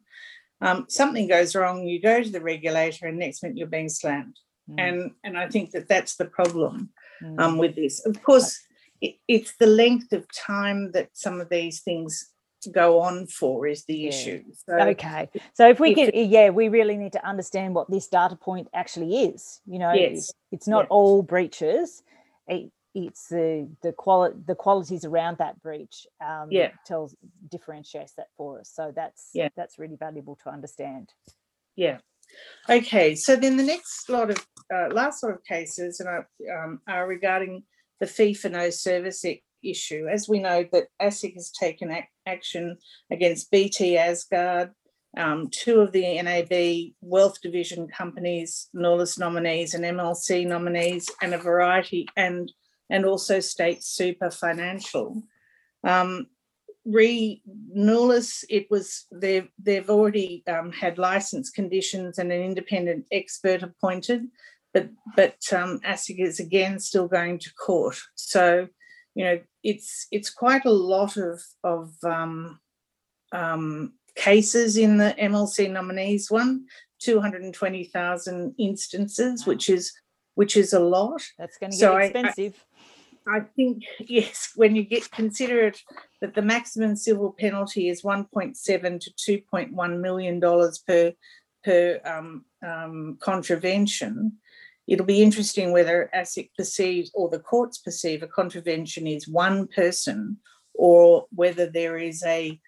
Um, 0.61 0.85
something 0.89 1.27
goes 1.27 1.55
wrong, 1.55 1.87
you 1.87 2.01
go 2.01 2.21
to 2.21 2.29
the 2.29 2.41
regulator, 2.41 3.07
and 3.07 3.19
next 3.19 3.43
minute 3.43 3.57
you're 3.57 3.67
being 3.67 3.89
slammed. 3.89 4.37
Mm. 4.69 4.75
And 4.79 5.11
and 5.23 5.37
I 5.37 5.47
think 5.47 5.71
that 5.71 5.87
that's 5.87 6.15
the 6.15 6.25
problem 6.25 6.89
mm. 7.23 7.39
um, 7.39 7.57
with 7.57 7.75
this. 7.75 8.05
Of 8.05 8.21
course, 8.23 8.59
it, 8.99 9.15
it's 9.27 9.55
the 9.57 9.67
length 9.67 10.11
of 10.11 10.25
time 10.33 10.91
that 10.91 11.09
some 11.13 11.39
of 11.39 11.49
these 11.49 11.81
things 11.81 12.33
go 12.67 12.99
on 12.99 13.27
for 13.27 13.67
is 13.67 13.85
the 13.85 13.95
yeah. 13.95 14.09
issue. 14.09 14.43
So 14.65 14.73
okay. 14.73 15.29
So 15.53 15.69
if 15.69 15.79
we 15.79 15.91
if, 15.91 16.11
could, 16.11 16.15
yeah, 16.15 16.49
we 16.49 16.67
really 16.67 16.97
need 16.97 17.13
to 17.13 17.25
understand 17.25 17.73
what 17.75 17.89
this 17.89 18.07
data 18.07 18.35
point 18.35 18.67
actually 18.73 19.25
is. 19.25 19.61
You 19.65 19.79
know, 19.79 19.93
yes. 19.93 20.33
it's 20.51 20.67
not 20.67 20.83
yes. 20.83 20.87
all 20.89 21.21
breaches. 21.21 22.03
It, 22.47 22.71
it's 22.95 23.27
the 23.27 23.69
the 23.83 23.91
quality 23.91 24.35
the 24.47 24.55
qualities 24.55 25.05
around 25.05 25.37
that 25.37 25.61
breach 25.61 26.07
um 26.25 26.47
yeah 26.49 26.69
tells 26.85 27.15
differentiates 27.49 28.13
that 28.13 28.27
for 28.35 28.59
us 28.59 28.71
so 28.73 28.91
that's 28.95 29.29
yeah 29.33 29.49
that's 29.55 29.77
really 29.77 29.95
valuable 29.95 30.35
to 30.35 30.49
understand 30.49 31.13
yeah 31.75 31.99
okay 32.67 33.15
so 33.15 33.35
then 33.35 33.57
the 33.57 33.63
next 33.63 34.09
lot 34.09 34.31
of 34.31 34.37
uh, 34.73 34.87
last 34.91 35.23
lot 35.23 35.33
of 35.33 35.43
cases 35.43 35.99
and 35.99 36.25
um, 36.51 36.81
are 36.87 37.07
regarding 37.07 37.63
the 37.99 38.07
fee 38.07 38.33
for 38.33 38.49
no 38.49 38.69
service 38.69 39.23
issue. 39.63 40.07
As 40.07 40.27
we 40.27 40.39
know 40.39 40.65
that 40.71 40.87
ASIC 41.01 41.33
has 41.35 41.51
taken 41.51 41.91
ac- 41.91 42.07
action 42.25 42.77
against 43.11 43.51
BT 43.51 43.97
Asgard, 43.97 44.71
um, 45.17 45.49
two 45.51 45.81
of 45.81 45.91
the 45.91 46.21
NAB 46.21 46.93
wealth 47.01 47.41
division 47.41 47.87
companies, 47.87 48.69
NULIS 48.73 49.17
nominees 49.17 49.73
and 49.73 49.83
MLC 49.83 50.45
nominees, 50.45 51.09
and 51.21 51.33
a 51.33 51.37
variety, 51.37 52.07
and 52.15 52.51
and 52.89 53.05
also 53.05 53.39
State 53.39 53.83
Super 53.83 54.29
Financial. 54.29 55.23
Um, 55.83 56.27
re 56.85 57.41
NULIS, 57.75 58.45
it 58.49 58.67
was 58.69 59.05
they've 59.11 59.47
they've 59.57 59.89
already 59.89 60.43
um, 60.47 60.71
had 60.71 60.97
license 60.97 61.49
conditions 61.49 62.19
and 62.19 62.31
an 62.31 62.41
independent 62.41 63.05
expert 63.11 63.63
appointed, 63.63 64.27
but 64.73 64.89
but 65.15 65.41
um, 65.51 65.79
ASIC 65.79 66.19
is 66.19 66.39
again 66.39 66.79
still 66.79 67.07
going 67.07 67.39
to 67.39 67.53
court. 67.55 67.97
So 68.15 68.67
you 69.15 69.25
know, 69.25 69.39
it's 69.63 70.07
it's 70.11 70.29
quite 70.29 70.65
a 70.65 70.71
lot 70.71 71.17
of 71.17 71.41
of 71.63 71.93
um, 72.03 72.59
um, 73.31 73.93
cases 74.15 74.77
in 74.77 74.97
the 74.97 75.15
MLC 75.19 75.69
nominees 75.69 76.29
one, 76.29 76.65
two 76.99 77.19
hundred 77.19 77.43
and 77.43 77.53
twenty 77.53 77.83
thousand 77.83 78.55
instances, 78.57 79.45
which 79.45 79.69
is 79.69 79.93
which 80.35 80.55
is 80.55 80.73
a 80.73 80.79
lot. 80.79 81.21
That's 81.37 81.57
going 81.57 81.71
to 81.71 81.77
get 81.77 81.85
so 81.85 81.97
expensive. 81.97 82.63
I, 83.27 83.37
I, 83.37 83.39
think 83.41 83.83
yes, 83.99 84.53
when 84.55 84.75
you 84.75 84.83
get 84.83 85.11
consider 85.11 85.67
it 85.67 85.81
that 86.21 86.35
the 86.35 86.41
maximum 86.41 86.95
civil 86.95 87.35
penalty 87.37 87.89
is 87.89 88.03
1.7 88.03 88.55
to 89.15 89.43
2.1 89.51 89.99
million 89.99 90.39
dollars 90.39 90.77
per 90.79 91.13
per 91.63 91.99
um, 92.05 92.45
um, 92.65 93.17
contravention, 93.19 94.37
It'll 94.89 95.05
be 95.05 95.21
interesting 95.21 95.71
whether 95.71 96.09
ASIC 96.15 96.49
perceives 96.57 97.11
or 97.13 97.29
the 97.29 97.39
courts 97.39 97.77
perceive 97.77 98.23
a 98.23 98.27
contravention 98.27 99.05
is 99.05 99.27
one 99.27 99.67
person 99.67 100.37
or 100.73 101.27
whether 101.29 101.67
there 101.67 101.97
is 101.97 102.23
a, 102.25 102.59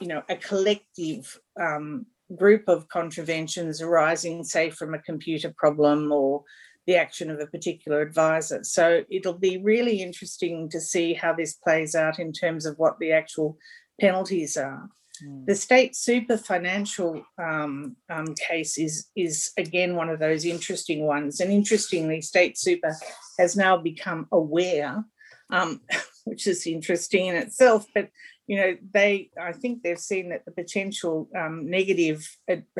you 0.00 0.06
know, 0.06 0.22
a 0.28 0.36
collective 0.36 1.40
um, 1.60 2.06
group 2.36 2.68
of 2.68 2.88
contraventions 2.88 3.82
arising, 3.82 4.44
say, 4.44 4.70
from 4.70 4.94
a 4.94 5.02
computer 5.02 5.52
problem 5.56 6.12
or 6.12 6.44
the 6.86 6.94
action 6.94 7.28
of 7.28 7.40
a 7.40 7.46
particular 7.46 8.02
advisor. 8.02 8.62
So 8.62 9.02
it'll 9.10 9.38
be 9.38 9.58
really 9.58 10.00
interesting 10.00 10.68
to 10.70 10.80
see 10.80 11.12
how 11.12 11.32
this 11.32 11.54
plays 11.54 11.96
out 11.96 12.20
in 12.20 12.32
terms 12.32 12.66
of 12.66 12.78
what 12.78 13.00
the 13.00 13.10
actual 13.10 13.58
penalties 14.00 14.56
are. 14.56 14.88
Mm. 15.22 15.46
The 15.46 15.54
state 15.54 15.94
super 15.94 16.36
financial 16.36 17.24
um, 17.38 17.96
um, 18.08 18.34
case 18.34 18.78
is 18.78 19.08
is 19.14 19.52
again 19.56 19.96
one 19.96 20.08
of 20.08 20.18
those 20.18 20.44
interesting 20.44 21.06
ones, 21.06 21.40
and 21.40 21.52
interestingly, 21.52 22.20
state 22.20 22.58
super 22.58 22.96
has 23.38 23.56
now 23.56 23.76
become 23.76 24.26
aware, 24.32 25.04
um, 25.50 25.80
which 26.24 26.46
is 26.46 26.66
interesting 26.66 27.26
in 27.26 27.36
itself. 27.36 27.86
But 27.94 28.08
you 28.46 28.56
know, 28.56 28.76
they 28.92 29.30
I 29.40 29.52
think 29.52 29.82
they've 29.82 29.98
seen 29.98 30.30
that 30.30 30.44
the 30.44 30.52
potential 30.52 31.28
um, 31.36 31.70
negative 31.70 32.28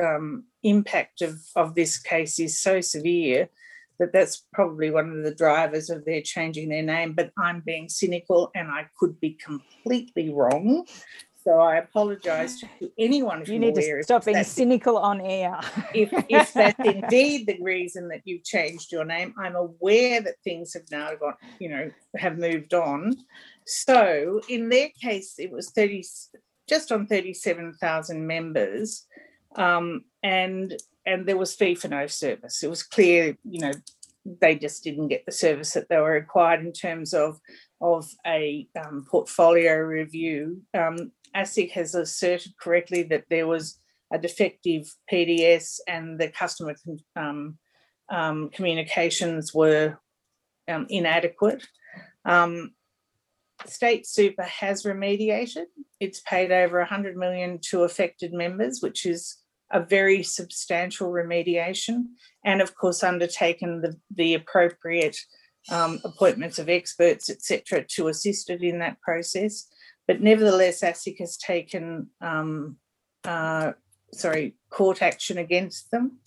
um, 0.01 0.45
impact 0.63 1.21
of 1.21 1.39
of 1.55 1.75
this 1.75 1.97
case 1.97 2.39
is 2.39 2.59
so 2.59 2.81
severe 2.81 3.49
that 3.99 4.11
that's 4.11 4.43
probably 4.53 4.91
one 4.91 5.09
of 5.09 5.23
the 5.23 5.33
drivers 5.33 5.89
of 5.89 6.05
their 6.05 6.21
changing 6.21 6.69
their 6.69 6.83
name. 6.83 7.13
But 7.13 7.31
I'm 7.37 7.61
being 7.65 7.89
cynical, 7.89 8.51
and 8.55 8.69
I 8.69 8.87
could 8.99 9.19
be 9.19 9.33
completely 9.33 10.33
wrong. 10.33 10.85
So 11.45 11.59
I 11.59 11.75
apologise 11.75 12.59
to 12.61 12.67
anyone 12.97 13.43
if 13.43 13.49
you 13.49 13.59
need 13.59 13.75
to 13.75 14.01
stop 14.01 14.25
being 14.25 14.43
cynical 14.43 14.97
on 14.97 15.21
air. 15.21 15.59
if, 15.93 16.11
if 16.27 16.53
that's 16.53 16.79
indeed 16.83 17.45
the 17.45 17.59
reason 17.61 18.07
that 18.07 18.21
you've 18.25 18.43
changed 18.43 18.91
your 18.91 19.05
name, 19.05 19.35
I'm 19.37 19.55
aware 19.55 20.21
that 20.21 20.41
things 20.43 20.73
have 20.73 20.89
now 20.89 21.13
got, 21.13 21.35
you 21.59 21.69
know, 21.69 21.91
have 22.17 22.39
moved 22.39 22.73
on. 22.73 23.15
So 23.67 24.41
in 24.49 24.69
their 24.69 24.89
case, 24.99 25.35
it 25.37 25.51
was 25.51 25.69
30, 25.69 26.03
just 26.67 26.91
on 26.91 27.05
37,000 27.05 28.25
members. 28.25 29.05
Um, 29.55 30.05
and 30.23 30.75
and 31.05 31.27
there 31.27 31.37
was 31.37 31.53
fee 31.53 31.75
for 31.75 31.87
no 31.87 32.07
service. 32.07 32.63
It 32.63 32.69
was 32.71 32.81
clear, 32.81 33.37
you 33.43 33.59
know, 33.59 33.71
they 34.25 34.55
just 34.55 34.83
didn't 34.83 35.09
get 35.09 35.25
the 35.25 35.31
service 35.31 35.73
that 35.73 35.87
they 35.87 35.97
were 35.97 36.11
required 36.11 36.65
in 36.65 36.73
terms 36.73 37.13
of 37.13 37.39
of 37.81 38.09
a 38.25 38.67
um, 38.79 39.05
portfolio 39.09 39.77
review. 39.77 40.61
Um, 40.73 41.11
ASIC 41.35 41.71
has 41.71 41.95
asserted 41.95 42.57
correctly 42.57 43.03
that 43.03 43.25
there 43.29 43.47
was 43.47 43.79
a 44.11 44.17
defective 44.17 44.93
PDS 45.11 45.79
and 45.87 46.19
the 46.19 46.29
customer 46.29 46.75
um, 47.15 47.57
um, 48.09 48.49
communications 48.49 49.53
were 49.53 49.97
um, 50.67 50.85
inadequate. 50.89 51.65
Um, 52.23 52.73
State 53.65 54.05
Super 54.05 54.43
has 54.43 54.83
remediated. 54.83 55.65
It's 55.99 56.21
paid 56.21 56.51
over 56.51 56.79
100 56.79 57.15
million 57.15 57.59
to 57.69 57.83
affected 57.83 58.33
members, 58.33 58.81
which 58.81 59.05
is 59.05 59.37
a 59.71 59.79
very 59.79 60.21
substantial 60.23 61.09
remediation, 61.09 62.05
and 62.43 62.61
of 62.61 62.75
course 62.75 63.03
undertaken 63.03 63.81
the, 63.81 63.97
the 64.15 64.35
appropriate 64.35 65.17
um, 65.71 65.99
appointments 66.03 66.59
of 66.59 66.69
experts, 66.69 67.29
etc., 67.29 67.85
to 67.89 68.07
assist 68.07 68.49
it 68.49 68.61
in 68.61 68.79
that 68.79 69.01
process. 69.01 69.67
But 70.07 70.21
nevertheless, 70.21 70.81
ASIC 70.81 71.19
has 71.19 71.37
taken, 71.37 72.07
um, 72.21 72.77
uh, 73.23 73.73
sorry, 74.13 74.55
court 74.69 75.01
action 75.01 75.37
against 75.37 75.91
them, 75.91 76.19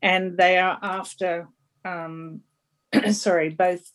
and 0.00 0.38
they 0.38 0.58
are 0.58 0.78
after, 0.82 1.48
um, 1.84 2.40
sorry, 3.12 3.50
both 3.50 3.90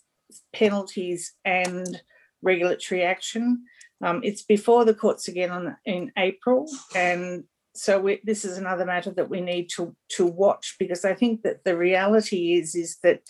penalties 0.53 1.33
and 1.43 2.01
regulatory 2.41 3.03
action. 3.03 3.65
Um, 4.01 4.21
it's 4.23 4.43
before 4.43 4.85
the 4.85 4.93
courts 4.93 5.27
again 5.27 5.49
on, 5.49 5.77
in 5.85 6.11
April, 6.17 6.69
and 6.93 7.45
so 7.75 7.99
we, 7.99 8.21
this 8.23 8.45
is 8.45 8.57
another 8.57 8.85
matter 8.85 9.11
that 9.11 9.29
we 9.29 9.41
need 9.41 9.69
to 9.75 9.95
to 10.09 10.27
watch 10.27 10.75
because 10.77 11.05
I 11.05 11.15
think 11.15 11.41
that 11.41 11.63
the 11.63 11.75
reality 11.75 12.53
is 12.53 12.75
is 12.75 12.97
that 13.01 13.21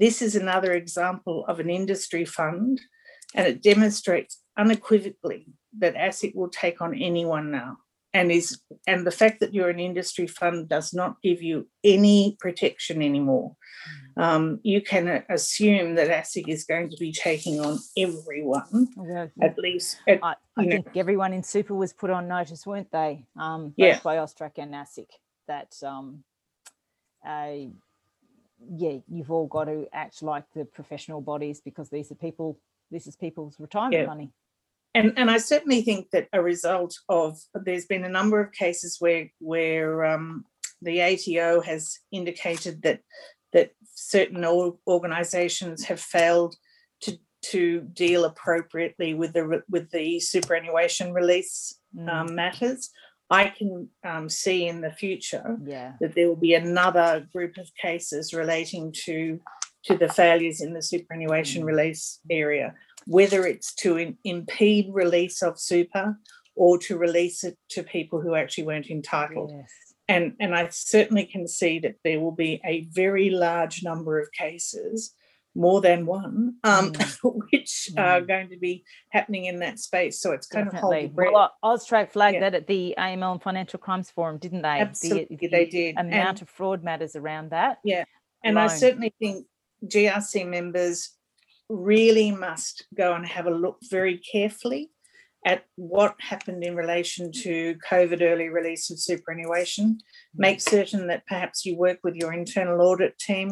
this 0.00 0.22
is 0.22 0.34
another 0.34 0.72
example 0.72 1.44
of 1.46 1.60
an 1.60 1.70
industry 1.70 2.24
fund, 2.24 2.80
and 3.34 3.46
it 3.46 3.62
demonstrates 3.62 4.40
unequivocally 4.58 5.46
that 5.78 5.94
ASIC 5.94 6.34
will 6.34 6.48
take 6.48 6.80
on 6.80 6.94
anyone 6.94 7.50
now. 7.50 7.76
and 8.12 8.32
is 8.32 8.60
and 8.86 9.06
the 9.06 9.10
fact 9.10 9.40
that 9.40 9.54
you're 9.54 9.68
an 9.68 9.78
industry 9.78 10.26
fund 10.26 10.68
does 10.68 10.92
not 10.92 11.22
give 11.22 11.42
you 11.42 11.68
any 11.84 12.36
protection 12.40 13.02
anymore. 13.02 13.56
Mm. 14.18 14.22
Um, 14.22 14.60
you 14.62 14.80
can 14.82 15.22
assume 15.28 15.94
that 15.94 16.08
ASIC 16.08 16.48
is 16.48 16.64
going 16.64 16.90
to 16.90 16.96
be 16.96 17.12
taking 17.12 17.60
on 17.60 17.78
everyone, 17.96 18.88
at 19.40 19.56
least. 19.58 19.98
At, 20.08 20.18
I, 20.22 20.34
I 20.56 20.66
think 20.66 20.86
know. 20.86 21.00
everyone 21.00 21.32
in 21.32 21.42
super 21.42 21.74
was 21.74 21.92
put 21.92 22.10
on 22.10 22.26
notice, 22.26 22.66
weren't 22.66 22.90
they? 22.90 23.24
Um, 23.38 23.72
yeah. 23.76 24.00
by 24.02 24.16
Austrac 24.16 24.58
and 24.58 24.74
ASIC 24.74 25.06
that 25.46 25.72
um, 25.84 26.24
yeah, 28.68 28.98
you've 29.08 29.30
all 29.30 29.46
got 29.46 29.64
to 29.64 29.86
act 29.92 30.22
like 30.22 30.44
the 30.54 30.64
professional 30.64 31.20
bodies 31.20 31.60
because 31.64 31.90
these 31.90 32.10
are 32.10 32.16
people. 32.16 32.58
This 32.90 33.06
is 33.06 33.16
people's 33.16 33.58
retirement 33.60 33.94
yeah. 33.94 34.06
money 34.06 34.32
and 34.94 35.12
and 35.16 35.30
I 35.30 35.38
certainly 35.38 35.82
think 35.82 36.10
that 36.10 36.28
a 36.32 36.42
result 36.42 36.98
of 37.08 37.38
there's 37.54 37.86
been 37.86 38.04
a 38.04 38.08
number 38.08 38.40
of 38.40 38.52
cases 38.52 38.96
where 38.98 39.30
where 39.38 40.04
um, 40.04 40.44
the 40.82 41.00
ATO 41.00 41.60
has 41.60 41.98
indicated 42.10 42.82
that 42.82 43.00
that 43.52 43.72
certain 43.94 44.44
organisations 44.44 45.84
have 45.84 46.00
failed 46.00 46.56
to 47.02 47.18
to 47.42 47.82
deal 47.92 48.24
appropriately 48.24 49.14
with 49.14 49.32
the 49.32 49.62
with 49.68 49.90
the 49.90 50.18
superannuation 50.18 51.12
release 51.12 51.78
mm. 51.96 52.08
um, 52.12 52.34
matters. 52.34 52.90
I 53.30 53.48
can 53.48 53.88
um, 54.04 54.28
see 54.28 54.66
in 54.66 54.80
the 54.80 54.90
future 54.90 55.56
yeah. 55.64 55.92
that 56.00 56.14
there 56.14 56.28
will 56.28 56.36
be 56.36 56.54
another 56.54 57.28
group 57.32 57.56
of 57.58 57.70
cases 57.80 58.34
relating 58.34 58.92
to 59.04 59.40
to 59.84 59.96
the 59.96 60.08
failures 60.08 60.60
in 60.60 60.74
the 60.74 60.82
superannuation 60.82 61.62
mm. 61.62 61.66
release 61.66 62.20
area 62.30 62.74
whether 63.06 63.46
it's 63.46 63.74
to 63.74 63.96
in, 63.96 64.16
impede 64.24 64.88
release 64.92 65.42
of 65.42 65.58
super 65.58 66.18
or 66.54 66.78
to 66.78 66.98
release 66.98 67.44
it 67.44 67.56
to 67.70 67.82
people 67.82 68.20
who 68.20 68.34
actually 68.34 68.64
weren't 68.64 68.90
entitled. 68.90 69.52
Yes. 69.54 69.70
And, 70.08 70.34
and 70.40 70.54
I 70.54 70.68
certainly 70.70 71.24
can 71.24 71.46
see 71.46 71.78
that 71.80 71.96
there 72.04 72.20
will 72.20 72.32
be 72.32 72.60
a 72.64 72.88
very 72.92 73.30
large 73.30 73.82
number 73.82 74.18
of 74.20 74.32
cases, 74.32 75.14
more 75.54 75.80
than 75.80 76.06
one, 76.06 76.54
um, 76.64 76.92
mm. 76.92 77.44
which 77.50 77.90
mm. 77.92 78.00
are 78.00 78.20
going 78.20 78.48
to 78.50 78.56
be 78.56 78.84
happening 79.10 79.46
in 79.46 79.58
that 79.60 79.78
space. 79.78 80.20
So 80.20 80.32
it's 80.32 80.46
kind 80.46 80.70
Definitely. 80.70 81.06
of 81.06 81.14
hold 81.14 81.32
Well, 81.32 81.52
Austrac 81.64 82.12
flagged 82.12 82.34
yeah. 82.34 82.50
that 82.50 82.54
at 82.54 82.66
the 82.66 82.94
AML 82.98 83.32
and 83.32 83.42
Financial 83.42 83.78
Crimes 83.78 84.10
Forum, 84.10 84.38
didn't 84.38 84.62
they? 84.62 84.68
Absolutely, 84.68 85.36
the, 85.36 85.48
the 85.48 85.48
they 85.48 85.66
did. 85.66 85.96
Amount 85.98 86.14
and, 86.14 86.42
of 86.42 86.48
fraud 86.48 86.84
matters 86.84 87.16
around 87.16 87.50
that. 87.50 87.78
Yeah, 87.84 88.04
and 88.44 88.56
alone. 88.56 88.70
I 88.70 88.74
certainly 88.74 89.14
think 89.18 89.46
GRC 89.86 90.48
members 90.48 91.10
really 91.68 92.30
must 92.30 92.86
go 92.96 93.14
and 93.14 93.26
have 93.26 93.46
a 93.46 93.50
look 93.50 93.78
very 93.90 94.18
carefully 94.18 94.90
at 95.46 95.64
what 95.76 96.14
happened 96.20 96.62
in 96.62 96.76
relation 96.76 97.32
to 97.32 97.74
COVID 97.90 98.20
early 98.20 98.48
release 98.48 98.90
of 98.90 99.00
superannuation. 99.00 99.98
Make 100.34 100.60
certain 100.60 101.06
that 101.06 101.26
perhaps 101.26 101.64
you 101.64 101.76
work 101.76 101.98
with 102.04 102.14
your 102.14 102.32
internal 102.32 102.82
audit 102.82 103.18
team 103.18 103.50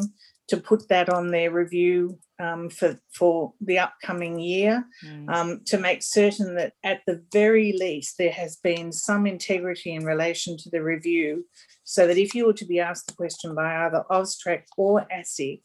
to 0.48 0.56
put 0.56 0.88
that 0.88 1.08
on 1.08 1.30
their 1.30 1.50
review 1.50 2.18
um, 2.40 2.70
for, 2.70 2.98
for 3.12 3.52
the 3.60 3.78
upcoming 3.78 4.38
year, 4.38 4.84
mm. 5.04 5.28
um, 5.28 5.60
to 5.66 5.78
make 5.78 6.02
certain 6.02 6.54
that 6.54 6.72
at 6.82 7.00
the 7.06 7.22
very 7.32 7.72
least 7.72 8.16
there 8.16 8.32
has 8.32 8.56
been 8.56 8.92
some 8.92 9.26
integrity 9.26 9.94
in 9.94 10.04
relation 10.04 10.56
to 10.56 10.70
the 10.70 10.82
review, 10.82 11.44
so 11.84 12.06
that 12.06 12.16
if 12.16 12.34
you 12.34 12.46
were 12.46 12.52
to 12.54 12.64
be 12.64 12.80
asked 12.80 13.06
the 13.06 13.14
question 13.14 13.54
by 13.54 13.86
either 13.86 14.04
Austrac 14.10 14.62
or 14.76 15.06
ASIC, 15.14 15.60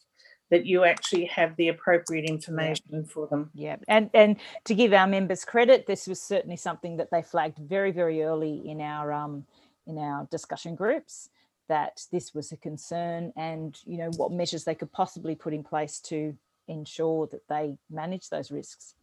that 0.49 0.65
you 0.65 0.83
actually 0.83 1.25
have 1.25 1.55
the 1.55 1.69
appropriate 1.69 2.25
information 2.25 2.85
yeah. 2.89 3.01
for 3.07 3.27
them. 3.27 3.49
Yeah, 3.53 3.77
and 3.87 4.09
and 4.13 4.37
to 4.65 4.75
give 4.75 4.93
our 4.93 5.07
members 5.07 5.45
credit, 5.45 5.87
this 5.87 6.07
was 6.07 6.21
certainly 6.21 6.57
something 6.57 6.97
that 6.97 7.09
they 7.11 7.21
flagged 7.21 7.59
very 7.59 7.91
very 7.91 8.23
early 8.23 8.61
in 8.65 8.81
our 8.81 9.13
um 9.13 9.45
in 9.87 9.97
our 9.97 10.27
discussion 10.31 10.75
groups 10.75 11.29
that 11.69 12.01
this 12.11 12.33
was 12.33 12.51
a 12.51 12.57
concern 12.57 13.31
and 13.35 13.79
you 13.85 13.97
know 13.97 14.11
what 14.17 14.31
measures 14.31 14.63
they 14.63 14.75
could 14.75 14.91
possibly 14.91 15.35
put 15.35 15.53
in 15.53 15.63
place 15.63 15.99
to 15.99 16.35
ensure 16.67 17.27
that 17.27 17.47
they 17.49 17.77
manage 17.89 18.29
those 18.29 18.51
risks. 18.51 18.95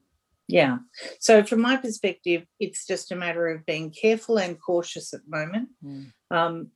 Yeah. 0.48 0.78
So 1.20 1.44
from 1.44 1.60
my 1.60 1.76
perspective, 1.76 2.44
it's 2.58 2.86
just 2.86 3.12
a 3.12 3.16
matter 3.16 3.48
of 3.48 3.64
being 3.66 3.90
careful 3.90 4.38
and 4.38 4.60
cautious 4.60 5.14
at 5.14 5.20
the 5.24 5.36
moment. 5.36 5.68
Mm. 5.84 6.12
Um, 6.30 6.70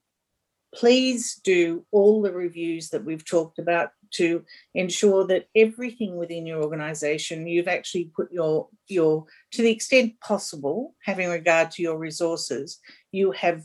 please 0.74 1.40
do 1.42 1.84
all 1.90 2.22
the 2.22 2.32
reviews 2.32 2.90
that 2.90 3.04
we've 3.04 3.24
talked 3.24 3.58
about 3.58 3.90
to 4.12 4.44
ensure 4.74 5.26
that 5.26 5.46
everything 5.56 6.16
within 6.16 6.46
your 6.46 6.62
organization 6.62 7.46
you've 7.46 7.68
actually 7.68 8.10
put 8.16 8.32
your 8.32 8.68
your 8.88 9.24
to 9.52 9.62
the 9.62 9.70
extent 9.70 10.18
possible 10.20 10.94
having 11.04 11.28
regard 11.28 11.70
to 11.70 11.82
your 11.82 11.98
resources 11.98 12.80
you 13.12 13.32
have 13.32 13.64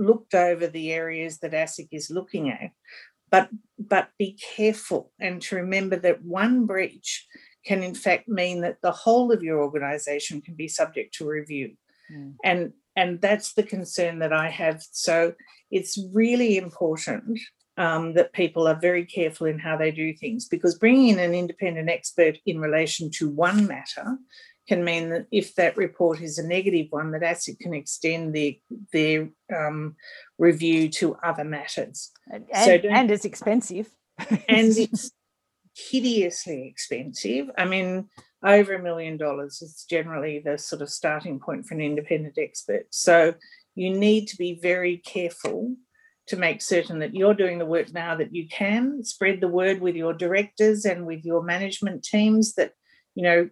looked 0.00 0.34
over 0.34 0.66
the 0.66 0.92
areas 0.92 1.38
that 1.38 1.52
asic 1.52 1.88
is 1.92 2.10
looking 2.10 2.50
at 2.50 2.70
but 3.30 3.48
but 3.78 4.08
be 4.18 4.38
careful 4.56 5.12
and 5.20 5.40
to 5.40 5.56
remember 5.56 5.96
that 5.96 6.22
one 6.22 6.66
breach 6.66 7.26
can 7.64 7.82
in 7.82 7.94
fact 7.94 8.28
mean 8.28 8.60
that 8.62 8.78
the 8.82 8.90
whole 8.90 9.32
of 9.32 9.42
your 9.42 9.62
organization 9.62 10.40
can 10.40 10.54
be 10.54 10.68
subject 10.68 11.14
to 11.14 11.26
review 11.26 11.74
mm. 12.12 12.34
and 12.44 12.72
and 12.96 13.20
that's 13.20 13.52
the 13.54 13.62
concern 13.62 14.18
that 14.18 14.32
i 14.32 14.48
have 14.48 14.82
so 14.90 15.32
it's 15.70 15.98
really 16.12 16.56
important 16.56 17.38
um, 17.76 18.12
that 18.12 18.34
people 18.34 18.68
are 18.68 18.78
very 18.78 19.06
careful 19.06 19.46
in 19.46 19.58
how 19.58 19.74
they 19.74 19.90
do 19.90 20.12
things 20.12 20.46
because 20.46 20.76
bringing 20.76 21.08
in 21.08 21.18
an 21.18 21.34
independent 21.34 21.88
expert 21.88 22.36
in 22.44 22.60
relation 22.60 23.10
to 23.12 23.30
one 23.30 23.66
matter 23.66 24.18
can 24.70 24.84
mean 24.84 25.10
that 25.10 25.26
if 25.32 25.56
that 25.56 25.76
report 25.76 26.20
is 26.20 26.38
a 26.38 26.46
negative 26.46 26.86
one, 26.90 27.10
that 27.10 27.22
ASIC 27.22 27.58
can 27.58 27.74
extend 27.74 28.32
their 28.32 28.52
their 28.92 29.28
um, 29.52 29.96
review 30.38 30.88
to 30.90 31.16
other 31.24 31.42
matters. 31.42 32.12
And, 32.32 32.44
so 32.54 32.74
and 32.88 33.10
it's 33.10 33.24
expensive. 33.24 33.88
and 34.20 34.38
it's 34.48 35.10
hideously 35.74 36.68
expensive. 36.68 37.50
I 37.58 37.64
mean, 37.64 38.10
over 38.44 38.74
a 38.74 38.82
million 38.82 39.16
dollars 39.16 39.60
is 39.60 39.84
generally 39.90 40.38
the 40.38 40.56
sort 40.56 40.82
of 40.82 40.88
starting 40.88 41.40
point 41.40 41.66
for 41.66 41.74
an 41.74 41.80
independent 41.80 42.38
expert. 42.38 42.86
So 42.90 43.34
you 43.74 43.90
need 43.90 44.26
to 44.26 44.36
be 44.36 44.60
very 44.62 44.98
careful 44.98 45.74
to 46.28 46.36
make 46.36 46.62
certain 46.62 47.00
that 47.00 47.16
you're 47.16 47.34
doing 47.34 47.58
the 47.58 47.66
work 47.66 47.92
now 47.92 48.14
that 48.14 48.32
you 48.32 48.46
can 48.46 49.02
spread 49.02 49.40
the 49.40 49.48
word 49.48 49.80
with 49.80 49.96
your 49.96 50.14
directors 50.14 50.84
and 50.84 51.06
with 51.06 51.24
your 51.24 51.42
management 51.42 52.04
teams 52.04 52.54
that 52.54 52.70
you 53.16 53.24
know 53.24 53.50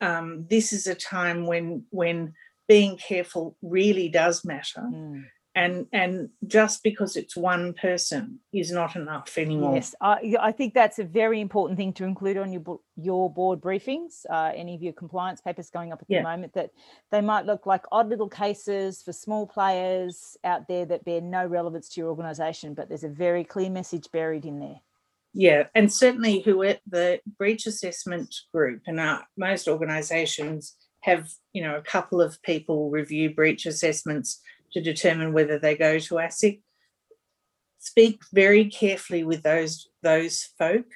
um, 0.00 0.46
this 0.48 0.72
is 0.72 0.86
a 0.86 0.94
time 0.94 1.46
when 1.46 1.84
when 1.90 2.34
being 2.68 2.96
careful 2.96 3.56
really 3.62 4.08
does 4.08 4.44
matter. 4.44 4.82
Mm. 4.82 5.24
And 5.56 5.86
and 5.92 6.30
just 6.44 6.82
because 6.82 7.14
it's 7.14 7.36
one 7.36 7.74
person 7.74 8.40
is 8.52 8.72
not 8.72 8.96
enough 8.96 9.38
anymore. 9.38 9.76
Yes 9.76 9.94
i, 10.00 10.34
I 10.40 10.50
think 10.50 10.74
that's 10.74 10.98
a 10.98 11.04
very 11.04 11.40
important 11.40 11.78
thing 11.78 11.92
to 11.92 12.04
include 12.04 12.38
on 12.38 12.52
your 12.52 12.80
your 12.96 13.32
board 13.32 13.60
briefings 13.60 14.26
uh, 14.28 14.50
any 14.52 14.74
of 14.74 14.82
your 14.82 14.94
compliance 14.94 15.40
papers 15.40 15.70
going 15.70 15.92
up 15.92 16.02
at 16.02 16.06
yeah. 16.10 16.18
the 16.18 16.24
moment 16.24 16.54
that 16.54 16.70
they 17.12 17.20
might 17.20 17.46
look 17.46 17.66
like 17.66 17.82
odd 17.92 18.08
little 18.08 18.28
cases 18.28 19.00
for 19.00 19.12
small 19.12 19.46
players 19.46 20.36
out 20.42 20.66
there 20.66 20.86
that 20.86 21.04
bear 21.04 21.20
no 21.20 21.46
relevance 21.46 21.88
to 21.90 22.00
your 22.00 22.10
organization 22.10 22.74
but 22.74 22.88
there's 22.88 23.04
a 23.04 23.08
very 23.08 23.44
clear 23.44 23.70
message 23.70 24.10
buried 24.10 24.44
in 24.44 24.58
there 24.58 24.80
yeah 25.34 25.64
and 25.74 25.92
certainly 25.92 26.40
who 26.40 26.62
at 26.62 26.80
the 26.86 27.20
breach 27.38 27.66
assessment 27.66 28.34
group 28.52 28.80
and 28.86 28.98
our, 28.98 29.26
most 29.36 29.68
organizations 29.68 30.76
have 31.00 31.28
you 31.52 31.62
know 31.62 31.76
a 31.76 31.82
couple 31.82 32.20
of 32.20 32.40
people 32.42 32.90
review 32.90 33.34
breach 33.34 33.66
assessments 33.66 34.40
to 34.74 34.80
determine 34.80 35.32
whether 35.32 35.58
they 35.58 35.76
go 35.76 35.98
to 35.98 36.14
ASIC. 36.14 36.60
Speak 37.78 38.20
very 38.32 38.66
carefully 38.66 39.24
with 39.24 39.42
those, 39.42 39.88
those 40.02 40.48
folk 40.58 40.86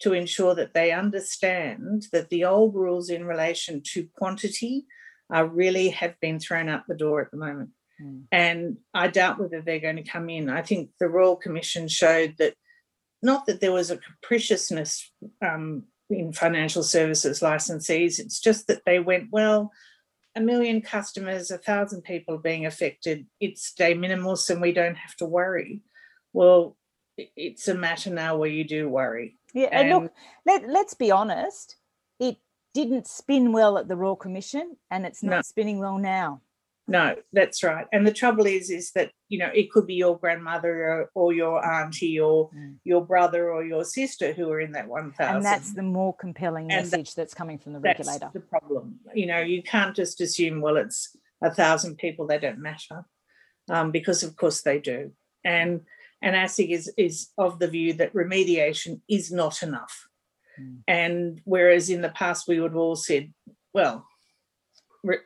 to 0.00 0.14
ensure 0.14 0.54
that 0.54 0.74
they 0.74 0.92
understand 0.92 2.06
that 2.12 2.30
the 2.30 2.44
old 2.44 2.74
rules 2.74 3.10
in 3.10 3.26
relation 3.26 3.82
to 3.92 4.08
quantity 4.16 4.86
are 5.30 5.46
really 5.46 5.90
have 5.90 6.18
been 6.20 6.40
thrown 6.40 6.68
out 6.68 6.84
the 6.88 6.94
door 6.94 7.20
at 7.20 7.30
the 7.30 7.36
moment. 7.36 7.70
Mm. 8.02 8.22
And 8.32 8.76
I 8.94 9.08
doubt 9.08 9.38
whether 9.38 9.60
they're 9.60 9.80
going 9.80 9.96
to 9.96 10.10
come 10.10 10.30
in. 10.30 10.48
I 10.48 10.62
think 10.62 10.90
the 10.98 11.08
Royal 11.08 11.36
Commission 11.36 11.88
showed 11.88 12.36
that 12.38 12.54
not 13.22 13.46
that 13.46 13.60
there 13.60 13.72
was 13.72 13.90
a 13.90 13.98
capriciousness 13.98 15.10
um, 15.42 15.84
in 16.10 16.32
financial 16.32 16.82
services 16.82 17.40
licensees, 17.40 18.18
it's 18.18 18.40
just 18.40 18.66
that 18.68 18.82
they 18.86 18.98
went, 18.98 19.28
well, 19.30 19.72
a 20.36 20.40
million 20.40 20.80
customers, 20.80 21.50
a 21.50 21.58
thousand 21.58 22.02
people 22.02 22.38
being 22.38 22.64
affected, 22.64 23.26
it's 23.40 23.72
de 23.74 23.94
minimis 23.94 24.48
and 24.50 24.60
we 24.60 24.72
don't 24.72 24.96
have 24.96 25.16
to 25.16 25.26
worry. 25.26 25.82
Well, 26.32 26.76
it's 27.16 27.66
a 27.68 27.74
matter 27.74 28.10
now 28.10 28.36
where 28.36 28.48
you 28.48 28.64
do 28.64 28.88
worry. 28.88 29.36
Yeah, 29.52 29.68
and, 29.72 29.90
and 29.90 30.02
look, 30.04 30.12
let, 30.46 30.68
let's 30.68 30.94
be 30.94 31.10
honest, 31.10 31.76
it 32.20 32.36
didn't 32.72 33.08
spin 33.08 33.52
well 33.52 33.78
at 33.78 33.88
the 33.88 33.96
Royal 33.96 34.16
Commission 34.16 34.76
and 34.90 35.04
it's 35.04 35.22
not 35.22 35.36
no. 35.36 35.42
spinning 35.42 35.80
well 35.80 35.98
now. 35.98 36.42
No, 36.90 37.16
that's 37.34 37.62
right. 37.62 37.86
And 37.92 38.06
the 38.06 38.12
trouble 38.12 38.46
is, 38.46 38.70
is 38.70 38.92
that 38.92 39.12
you 39.28 39.38
know 39.38 39.50
it 39.54 39.70
could 39.70 39.86
be 39.86 39.94
your 39.94 40.18
grandmother 40.18 40.72
or, 40.90 41.10
or 41.14 41.32
your 41.34 41.64
auntie 41.64 42.18
or 42.18 42.48
mm. 42.50 42.76
your 42.82 43.04
brother 43.04 43.52
or 43.52 43.62
your 43.62 43.84
sister 43.84 44.32
who 44.32 44.50
are 44.50 44.60
in 44.60 44.72
that 44.72 44.88
one 44.88 45.12
thousand. 45.12 45.36
And 45.36 45.44
that's 45.44 45.74
the 45.74 45.82
more 45.82 46.16
compelling 46.16 46.72
and 46.72 46.90
message 46.90 47.14
that, 47.14 47.22
that's 47.22 47.34
coming 47.34 47.58
from 47.58 47.74
the 47.74 47.80
regulator. 47.80 48.18
That's 48.20 48.32
the 48.32 48.40
problem. 48.40 49.00
You 49.14 49.26
know, 49.26 49.40
you 49.40 49.62
can't 49.62 49.94
just 49.94 50.20
assume 50.22 50.62
well 50.62 50.78
it's 50.78 51.14
a 51.42 51.54
thousand 51.54 51.98
people; 51.98 52.26
they 52.26 52.38
don't 52.38 52.58
matter. 52.58 53.04
um, 53.70 53.90
because 53.90 54.22
of 54.22 54.36
course 54.36 54.62
they 54.62 54.78
do. 54.78 55.12
And 55.44 55.82
and 56.22 56.34
ASIC 56.34 56.70
is 56.70 56.92
is 56.96 57.28
of 57.38 57.58
the 57.58 57.68
view 57.68 57.92
that 57.94 58.14
remediation 58.14 59.00
is 59.08 59.30
not 59.30 59.62
enough. 59.62 60.08
Mm. 60.60 60.78
And 60.88 61.40
whereas 61.44 61.90
in 61.90 62.02
the 62.02 62.08
past 62.08 62.48
we 62.48 62.60
would 62.60 62.72
have 62.72 62.78
all 62.78 62.96
said, 62.96 63.32
well, 63.72 64.06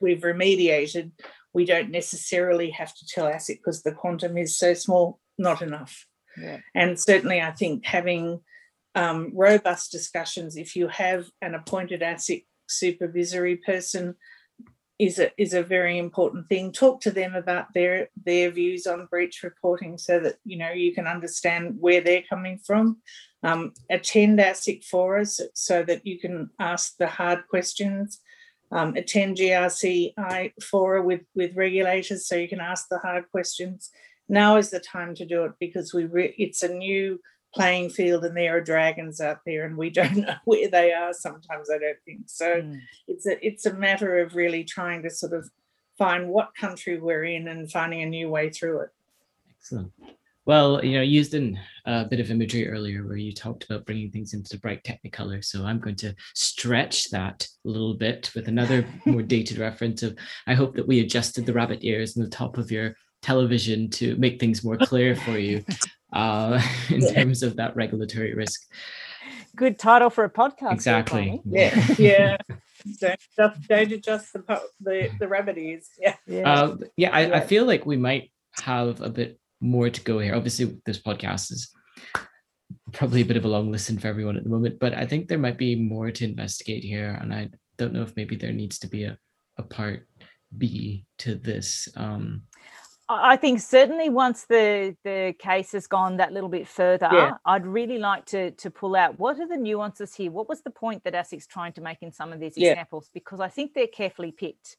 we've 0.01 0.21
remediated, 0.21 1.13
we 1.55 1.65
don't 1.65 1.91
necessarily 1.91 2.71
have 2.71 2.95
to 2.95 3.07
tell 3.07 3.27
ASIC 3.27 3.59
because 3.59 3.83
the 3.83 3.93
quantum 3.93 4.37
is 4.37 4.59
so 4.59 4.75
small, 4.75 5.21
not 5.39 5.63
enough. 5.63 6.07
Yeah. 6.41 6.59
And 6.75 6.99
certainly, 6.99 7.41
I 7.41 7.51
think 7.53 7.85
having 7.85 8.41
um, 8.95 9.33
robust 9.35 9.93
discussions, 9.93 10.57
if 10.57 10.77
you 10.77 10.89
have 10.89 11.29
an 11.41 11.55
appointed 11.55 12.01
ASIC 12.01 12.47
supervisory 12.69 13.57
person, 13.57 14.15
is 14.99 15.19
a 15.19 15.31
is 15.37 15.53
a 15.53 15.63
very 15.63 15.99
important 15.99 16.49
thing. 16.49 16.71
Talk 16.71 17.01
to 17.03 17.11
them 17.11 17.35
about 17.35 17.67
their 17.75 18.09
their 18.25 18.51
views 18.51 18.87
on 18.87 19.07
breach 19.07 19.43
reporting, 19.43 19.99
so 19.99 20.21
that 20.21 20.37
you 20.45 20.57
know 20.57 20.71
you 20.71 20.95
can 20.95 21.07
understand 21.07 21.77
where 21.79 22.01
they're 22.01 22.25
coming 22.29 22.59
from. 22.59 22.99
Um, 23.43 23.73
attend 23.91 24.39
ASIC 24.39 24.85
forums 24.85 25.41
so 25.55 25.83
that 25.83 26.07
you 26.07 26.21
can 26.21 26.51
ask 26.61 26.97
the 26.99 27.09
hard 27.09 27.49
questions. 27.49 28.21
Um, 28.73 28.97
attend 28.97 29.37
GRC 29.37 30.15
fora 30.63 31.03
with 31.03 31.21
with 31.35 31.55
regulators 31.55 32.27
so 32.27 32.37
you 32.37 32.49
can 32.49 32.61
ask 32.61 32.89
the 32.89 32.99
hard 32.99 33.31
questions. 33.31 33.91
Now 34.29 34.57
is 34.57 34.71
the 34.71 34.81
time 34.81 35.15
to 35.17 35.27
do 35.27 35.45
it 35.45 35.53
because 35.61 35.93
we 35.93 36.07
re- 36.07 36.35
it's 36.39 36.63
a 36.63 36.73
new 36.73 37.21
playing 37.55 37.91
field 37.91 38.25
and 38.25 38.37
there 38.37 38.57
are 38.57 38.61
dragons 38.61 39.21
out 39.21 39.39
there 39.45 39.67
and 39.67 39.77
we 39.77 39.91
don't 39.99 40.17
know 40.17 40.35
where 40.45 40.69
they 40.69 40.93
are 40.93 41.13
sometimes 41.13 41.69
i 41.71 41.79
don't 41.79 41.99
think 42.05 42.21
so 42.27 42.63
mm. 42.63 42.81
it's 43.09 43.27
a 43.27 43.47
it's 43.47 43.67
a 43.67 43.75
matter 43.75 44.21
of 44.21 44.35
really 44.35 44.65
trying 44.65 45.03
to 45.03 45.11
sort 45.11 45.33
of 45.33 45.49
find 45.99 46.29
what 46.29 46.55
country 46.59 46.99
we're 46.99 47.25
in 47.25 47.49
and 47.49 47.71
finding 47.71 48.03
a 48.03 48.07
new 48.07 48.29
way 48.29 48.49
through 48.49 48.81
it 48.81 48.91
excellent 49.51 49.93
well 50.45 50.85
you 50.85 50.93
know 50.93 51.03
used 51.03 51.35
in 51.35 51.59
a 51.87 52.05
bit 52.05 52.21
of 52.21 52.31
imagery 52.31 52.69
earlier 52.69 53.07
where 53.07 53.17
you 53.17 53.33
talked 53.33 53.65
about 53.65 53.85
bringing 53.85 54.11
things 54.11 54.35
into 54.35 54.59
bright 54.59 54.83
technicolor 54.85 55.45
so 55.45 55.65
i'm 55.65 55.79
going 55.79 55.97
to 55.97 56.15
stretch 56.35 57.11
that 57.11 57.47
a 57.65 57.69
little 57.69 57.95
bit 57.95 58.31
with 58.35 58.49
another 58.49 58.87
more 59.07 59.23
dated 59.23 59.59
reference 59.59 60.03
of 60.03 60.17
i 60.47 60.55
hope 60.55 60.75
that 60.75 60.87
we 60.87 61.01
adjusted 61.01 61.47
the 61.47 61.53
rabbit 61.53 61.79
ears 61.83 62.17
on 62.17 62.23
the 62.23 62.31
top 62.31 62.59
of 62.59 62.71
your 62.71 62.95
television 63.23 63.89
to 63.89 64.17
make 64.17 64.39
things 64.39 64.63
more 64.63 64.77
clear 64.77 65.17
for 65.17 65.39
you 65.39 65.65
uh, 66.13 66.61
in 66.91 67.01
yeah. 67.01 67.13
terms 67.13 67.43
of 67.43 67.57
that 67.57 67.75
regulatory 67.75 68.35
risk. 68.35 68.69
Good 69.57 69.79
title 69.79 70.11
for 70.11 70.25
a 70.25 70.31
podcast. 70.31 70.73
Exactly. 70.73 71.41
Yeah, 71.45 71.87
yeah. 71.99 72.37
don't 73.01 73.21
just 73.37 73.69
don't 73.69 73.93
adjust 73.93 74.33
the 74.33 74.63
the, 74.81 75.11
the 75.19 75.29
remedies. 75.29 75.91
Yeah. 75.99 76.17
Yeah. 76.27 76.53
Uh, 76.53 76.77
yeah, 76.97 77.11
I, 77.15 77.27
yeah. 77.27 77.37
I 77.37 77.41
feel 77.41 77.65
like 77.65 77.85
we 77.85 77.97
might 77.97 78.31
have 78.63 79.01
a 79.01 79.11
bit 79.11 79.39
more 79.63 79.89
to 79.89 80.01
go 80.03 80.19
here. 80.19 80.35
Obviously, 80.35 80.77
this 80.85 81.01
podcast 81.01 81.53
is 81.53 81.71
probably 82.93 83.23
a 83.23 83.25
bit 83.25 83.37
of 83.37 83.45
a 83.45 83.49
long 83.49 83.71
listen 83.71 83.99
for 83.99 84.09
everyone 84.09 84.37
at 84.37 84.45
the 84.45 84.51
moment, 84.51 84.79
but 84.79 84.95
I 84.95 85.07
think 85.07 85.29
there 85.29 85.39
might 85.39 85.59
be 85.59 85.77
more 85.77 86.11
to 86.11 86.25
investigate 86.25 86.85
here. 86.85 87.19
And 87.21 87.33
I 87.33 87.49
don't 87.79 87.93
know 87.93 88.03
if 88.03 88.17
maybe 88.17 88.37
there 88.37 88.53
needs 88.53 88.79
to 88.81 88.89
be 88.89 89.05
a, 89.05 89.17
a 89.57 89.63
part 89.63 90.07
B 90.57 91.07
to 91.19 91.35
this. 91.35 91.89
Um, 91.97 92.43
I 93.09 93.37
think 93.37 93.61
certainly 93.61 94.09
once 94.09 94.47
the 94.47 94.97
the 95.05 95.35
case 95.39 95.73
has 95.73 95.87
gone 95.87 96.17
that 96.17 96.33
little 96.33 96.49
bit 96.49 96.67
further, 96.69 97.09
yeah. 97.13 97.35
I'd 97.45 97.67
really 97.67 97.99
like 97.99 98.25
to 98.27 98.53
to 98.53 98.71
pull 98.71 98.97
out 98.97 99.19
what 99.19 99.39
are 99.41 99.49
the 99.49 99.57
nuances 99.57 100.15
here. 100.15 100.31
What 100.31 100.49
was 100.49 100.63
the 100.63 100.71
point 100.71 101.05
that 101.05 101.15
ASIC's 101.15 101.47
trying 101.47 101.73
to 101.75 101.81
make 101.81 101.99
in 102.01 102.13
some 102.13 102.33
of 102.33 102.41
these 102.41 102.57
yeah. 102.57 102.71
examples? 102.71 103.11
Because 103.13 103.41
I 103.41 103.49
think 103.49 103.75
they're 103.75 103.87
carefully 103.87 104.33
picked, 104.33 104.77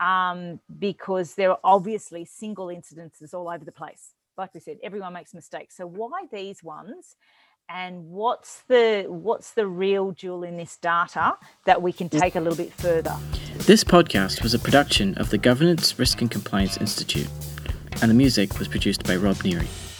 um, 0.00 0.60
because 0.78 1.34
there 1.34 1.50
are 1.50 1.60
obviously 1.64 2.24
single 2.24 2.66
incidences 2.66 3.34
all 3.34 3.48
over 3.48 3.64
the 3.64 3.72
place. 3.72 4.12
Like 4.36 4.52
we 4.54 4.60
said, 4.60 4.78
everyone 4.82 5.12
makes 5.12 5.32
mistakes. 5.32 5.76
So 5.76 5.86
why 5.86 6.24
these 6.32 6.62
ones? 6.62 7.16
And 7.68 8.10
what's 8.10 8.62
the 8.68 9.06
what's 9.08 9.52
the 9.52 9.66
real 9.66 10.12
jewel 10.12 10.42
in 10.42 10.58
this 10.58 10.76
data 10.76 11.38
that 11.64 11.80
we 11.80 11.92
can 11.92 12.10
take 12.10 12.36
a 12.36 12.40
little 12.40 12.56
bit 12.56 12.72
further? 12.74 13.16
This 13.56 13.82
podcast 13.84 14.42
was 14.42 14.52
a 14.52 14.58
production 14.58 15.14
of 15.14 15.30
the 15.30 15.38
Governance, 15.38 15.98
Risk 15.98 16.20
and 16.20 16.30
Compliance 16.30 16.76
Institute 16.76 17.28
and 18.02 18.10
the 18.10 18.14
music 18.14 18.58
was 18.58 18.68
produced 18.68 19.04
by 19.04 19.16
Rob 19.16 19.36
Neary. 19.36 19.93